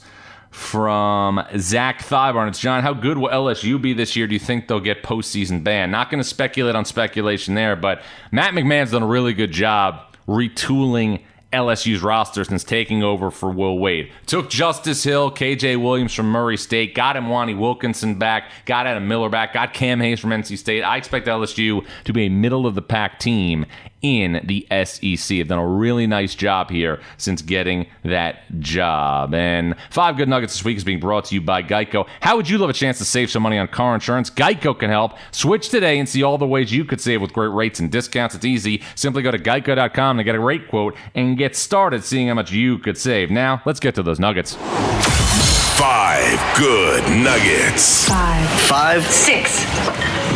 from 0.51 1.39
Zach 1.57 1.99
Thybarn. 1.99 2.47
It's 2.47 2.59
Jon, 2.59 2.81
how 2.81 2.93
good 2.93 3.17
will 3.17 3.29
LSU 3.29 3.79
be 3.79 3.93
this 3.93 4.15
year? 4.15 4.25
Do 4.25 4.33
you 4.33 4.39
think 4.39 4.67
they'll 4.67 4.79
get 4.79 5.03
postseason 5.03 5.63
ban? 5.63 5.91
Not 5.91 6.09
going 6.09 6.21
to 6.21 6.27
speculate 6.27 6.75
on 6.75 6.83
speculation 6.83 7.53
there, 7.53 7.75
but 7.75 8.01
Matt 8.31 8.53
McMahon's 8.53 8.91
done 8.91 9.03
a 9.03 9.07
really 9.07 9.33
good 9.33 9.51
job 9.51 10.01
retooling 10.27 11.21
LSU's 11.53 12.03
roster 12.03 12.43
since 12.43 12.63
taking 12.63 13.03
over 13.03 13.31
for 13.31 13.49
Will 13.49 13.79
Wade. 13.79 14.11
Took 14.25 14.49
Justice 14.49 15.03
Hill, 15.03 15.31
KJ 15.31 15.81
Williams 15.81 16.13
from 16.13 16.27
Murray 16.27 16.57
State, 16.57 16.93
got 16.93 17.15
Mwani 17.15 17.57
Wilkinson 17.57 18.15
back, 18.15 18.51
got 18.65 18.85
Adam 18.85 19.07
Miller 19.07 19.29
back, 19.29 19.53
got 19.53 19.73
Cam 19.73 20.01
Hayes 20.01 20.19
from 20.19 20.31
NC 20.31 20.57
State. 20.57 20.81
I 20.81 20.97
expect 20.97 21.27
LSU 21.27 21.85
to 22.03 22.13
be 22.13 22.25
a 22.25 22.29
middle 22.29 22.67
of 22.67 22.75
the 22.75 22.81
pack 22.81 23.19
team 23.19 23.65
in 24.07 24.41
the 24.45 24.65
SEC. 24.85 25.37
Have 25.37 25.47
done 25.47 25.59
a 25.59 25.67
really 25.67 26.07
nice 26.07 26.35
job 26.35 26.69
here 26.69 27.01
since 27.17 27.41
getting 27.41 27.87
that 28.03 28.59
job. 28.59 29.33
And 29.33 29.75
five 29.89 30.17
good 30.17 30.29
nuggets 30.29 30.53
this 30.53 30.63
week 30.63 30.77
is 30.77 30.83
being 30.83 30.99
brought 30.99 31.25
to 31.25 31.35
you 31.35 31.41
by 31.41 31.61
Geico. 31.63 32.07
How 32.21 32.35
would 32.37 32.49
you 32.49 32.57
love 32.57 32.69
a 32.69 32.73
chance 32.73 32.97
to 32.99 33.05
save 33.05 33.29
some 33.29 33.43
money 33.43 33.57
on 33.57 33.67
car 33.67 33.93
insurance? 33.93 34.29
Geico 34.29 34.77
can 34.77 34.89
help. 34.89 35.17
Switch 35.31 35.69
today 35.69 35.99
and 35.99 36.07
see 36.07 36.23
all 36.23 36.37
the 36.37 36.47
ways 36.47 36.71
you 36.71 36.85
could 36.85 37.01
save 37.01 37.21
with 37.21 37.33
great 37.33 37.51
rates 37.51 37.79
and 37.79 37.91
discounts. 37.91 38.35
It's 38.35 38.45
easy. 38.45 38.83
Simply 38.95 39.21
go 39.21 39.31
to 39.31 39.39
geico.com 39.39 40.17
to 40.17 40.23
get 40.23 40.35
a 40.35 40.39
rate 40.39 40.69
quote 40.69 40.95
and 41.15 41.37
get 41.37 41.55
started 41.55 42.03
seeing 42.03 42.27
how 42.27 42.35
much 42.35 42.51
you 42.51 42.77
could 42.77 42.97
save. 42.97 43.29
Now, 43.29 43.61
let's 43.65 43.79
get 43.79 43.95
to 43.95 44.03
those 44.03 44.19
nuggets. 44.19 44.55
Five 45.77 46.57
good 46.57 47.03
nuggets. 47.23 48.07
Five. 48.07 48.49
Five? 48.61 49.03
Six. 49.05 49.63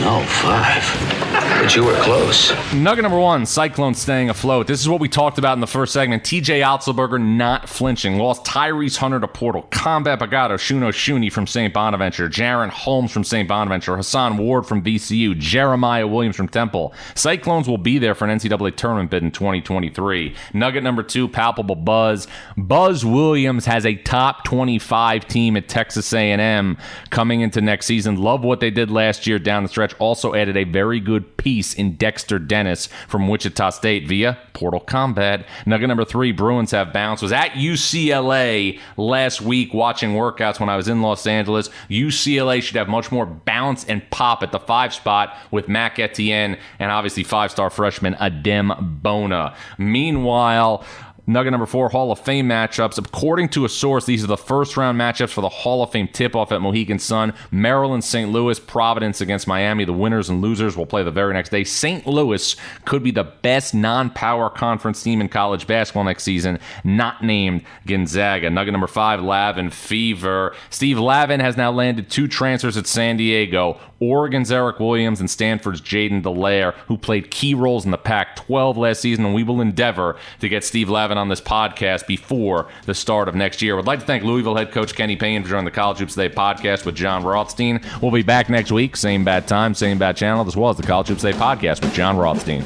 No, 0.01 0.23
five. 0.27 1.30
But 1.31 1.75
you 1.75 1.85
were 1.85 1.95
close. 2.01 2.51
Nugget 2.73 3.03
number 3.03 3.19
one, 3.19 3.45
Cyclone 3.45 3.93
staying 3.93 4.29
afloat. 4.29 4.67
This 4.67 4.81
is 4.81 4.89
what 4.89 4.99
we 4.99 5.07
talked 5.07 5.37
about 5.37 5.53
in 5.53 5.61
the 5.61 5.67
first 5.67 5.93
segment. 5.93 6.23
TJ 6.23 6.61
Otzelberger 6.61 7.21
not 7.21 7.69
flinching. 7.69 8.17
Lost 8.17 8.43
Tyrese 8.43 8.97
Hunter 8.97 9.19
to 9.19 9.27
Portal. 9.27 9.61
Combat 9.69 10.19
bagged 10.19 10.33
Osun 10.33 10.81
Osunniyi 10.81 11.31
from 11.31 11.47
St. 11.47 11.73
Bonaventure. 11.73 12.27
Jaren 12.27 12.69
Holmes 12.69 13.11
from 13.11 13.23
St. 13.23 13.47
Bonaventure. 13.47 13.95
Hason 13.95 14.37
Ward 14.37 14.65
from 14.65 14.83
VCU. 14.83 15.37
Jeremiah 15.37 16.07
Williams 16.07 16.35
from 16.35 16.47
Temple. 16.47 16.93
Cyclones 17.15 17.67
will 17.67 17.77
be 17.77 17.97
there 17.97 18.15
for 18.15 18.27
an 18.27 18.37
NCAA 18.37 18.75
tournament 18.75 19.11
bid 19.11 19.23
in 19.23 19.31
2023. 19.31 20.35
Nugget 20.53 20.83
number 20.83 21.03
two, 21.03 21.27
palpable 21.27 21.75
buzz. 21.75 22.27
Buzz 22.57 23.05
Williams 23.05 23.65
has 23.65 23.85
a 23.85 23.95
top 23.95 24.43
25 24.43 25.27
team 25.27 25.55
at 25.55 25.69
Texas 25.69 26.11
A&M 26.11 26.77
coming 27.09 27.41
into 27.41 27.61
next 27.61 27.85
season. 27.85 28.17
Love 28.17 28.43
what 28.43 28.59
they 28.59 28.71
did 28.71 28.91
last 28.91 29.27
year 29.27 29.39
down 29.39 29.63
the 29.63 29.69
stretch. 29.69 29.93
Also 29.99 30.33
added 30.33 30.57
a 30.57 30.63
very 30.63 30.99
good 30.99 31.20
piece 31.21 31.73
in 31.73 31.95
Dexter 31.95 32.39
Dennis 32.39 32.87
from 33.07 33.27
Wichita 33.27 33.69
State 33.71 34.07
via 34.07 34.37
Portal 34.53 34.79
Combat. 34.79 35.45
Nugget 35.65 35.87
number 35.87 36.05
three, 36.05 36.31
Bruins 36.31 36.71
have 36.71 36.93
bounced. 36.93 37.23
Was 37.23 37.31
at 37.31 37.51
UCLA 37.51 38.79
last 38.97 39.41
week 39.41 39.73
watching 39.73 40.11
workouts 40.11 40.59
when 40.59 40.69
I 40.69 40.75
was 40.75 40.87
in 40.87 41.01
Los 41.01 41.25
Angeles. 41.25 41.69
UCLA 41.89 42.61
should 42.61 42.75
have 42.77 42.89
much 42.89 43.11
more 43.11 43.25
bounce 43.25 43.85
and 43.85 44.07
pop 44.11 44.43
at 44.43 44.51
the 44.51 44.59
five 44.59 44.93
spot 44.93 45.35
with 45.51 45.67
Mac 45.67 45.99
Etienne 45.99 46.57
and 46.79 46.91
obviously 46.91 47.23
five-star 47.23 47.69
freshman 47.69 48.13
Adem 48.15 49.01
Bona. 49.01 49.55
Meanwhile, 49.77 50.85
Nugget 51.27 51.51
number 51.51 51.65
four, 51.65 51.89
Hall 51.89 52.11
of 52.11 52.19
Fame 52.19 52.49
matchups. 52.49 52.97
According 52.97 53.49
to 53.49 53.65
a 53.65 53.69
source, 53.69 54.05
these 54.05 54.23
are 54.23 54.27
the 54.27 54.37
first 54.37 54.75
round 54.75 54.99
matchups 54.99 55.29
for 55.29 55.41
the 55.41 55.49
Hall 55.49 55.83
of 55.83 55.91
Fame 55.91 56.07
tip 56.07 56.35
off 56.35 56.51
at 56.51 56.61
Mohegan 56.61 56.99
Sun. 56.99 57.33
Maryland, 57.51 58.03
St. 58.03 58.31
Louis, 58.31 58.59
Providence 58.59 59.21
against 59.21 59.47
Miami. 59.47 59.85
The 59.85 59.93
winners 59.93 60.29
and 60.29 60.41
losers 60.41 60.75
will 60.75 60.85
play 60.85 61.03
the 61.03 61.11
very 61.11 61.33
next 61.33 61.49
day. 61.49 61.63
St. 61.63 62.05
Louis 62.07 62.55
could 62.85 63.03
be 63.03 63.11
the 63.11 63.23
best 63.23 63.73
non 63.73 64.09
power 64.09 64.49
conference 64.49 65.03
team 65.03 65.21
in 65.21 65.29
college 65.29 65.67
basketball 65.67 66.03
next 66.03 66.23
season, 66.23 66.59
not 66.83 67.23
named 67.23 67.63
Gonzaga. 67.85 68.49
Nugget 68.49 68.71
number 68.71 68.87
five, 68.87 69.21
Lavin 69.21 69.69
Fever. 69.69 70.55
Steve 70.69 70.99
Lavin 70.99 71.39
has 71.39 71.55
now 71.55 71.71
landed 71.71 72.09
two 72.09 72.27
transfers 72.27 72.77
at 72.77 72.87
San 72.87 73.17
Diego. 73.17 73.79
Oregon's 74.01 74.51
Eric 74.51 74.79
Williams 74.79 75.19
and 75.19 75.29
Stanford's 75.29 75.79
Jaiden 75.79 76.23
Delaire, 76.23 76.73
who 76.87 76.97
played 76.97 77.29
key 77.29 77.53
roles 77.53 77.85
in 77.85 77.91
the 77.91 77.97
Pac 77.99 78.35
12 78.35 78.75
last 78.75 79.01
season, 79.01 79.25
and 79.25 79.35
we 79.35 79.43
will 79.43 79.61
endeavor 79.61 80.17
to 80.39 80.49
get 80.49 80.63
Steve 80.63 80.89
Lavin 80.89 81.19
on 81.21 81.29
this 81.29 81.39
podcast 81.39 82.07
before 82.07 82.67
the 82.85 82.93
start 82.93 83.29
of 83.29 83.35
next 83.35 83.61
year. 83.61 83.77
Would 83.77 83.85
like 83.85 83.99
to 83.99 84.05
thank 84.05 84.23
Louisville 84.23 84.55
head 84.55 84.71
coach 84.71 84.93
Kenny 84.93 85.15
Payne 85.15 85.43
for 85.43 85.49
joining 85.49 85.65
the 85.65 85.71
College 85.71 85.99
Hoops 85.99 86.15
Today 86.15 86.33
podcast 86.33 86.85
with 86.85 86.95
Jon 86.95 87.23
Rothstein. 87.23 87.79
We'll 88.01 88.11
be 88.11 88.23
back 88.23 88.49
next 88.49 88.71
week, 88.71 88.97
same 88.97 89.23
bad 89.23 89.47
time, 89.47 89.73
same 89.73 89.97
bad 89.97 90.17
channel, 90.17 90.45
as 90.45 90.57
well 90.57 90.71
as 90.71 90.77
the 90.77 90.83
College 90.83 91.07
Hoops 91.07 91.21
Today 91.21 91.37
podcast 91.37 91.81
with 91.81 91.93
Jon 91.93 92.17
Rothstein. 92.17 92.63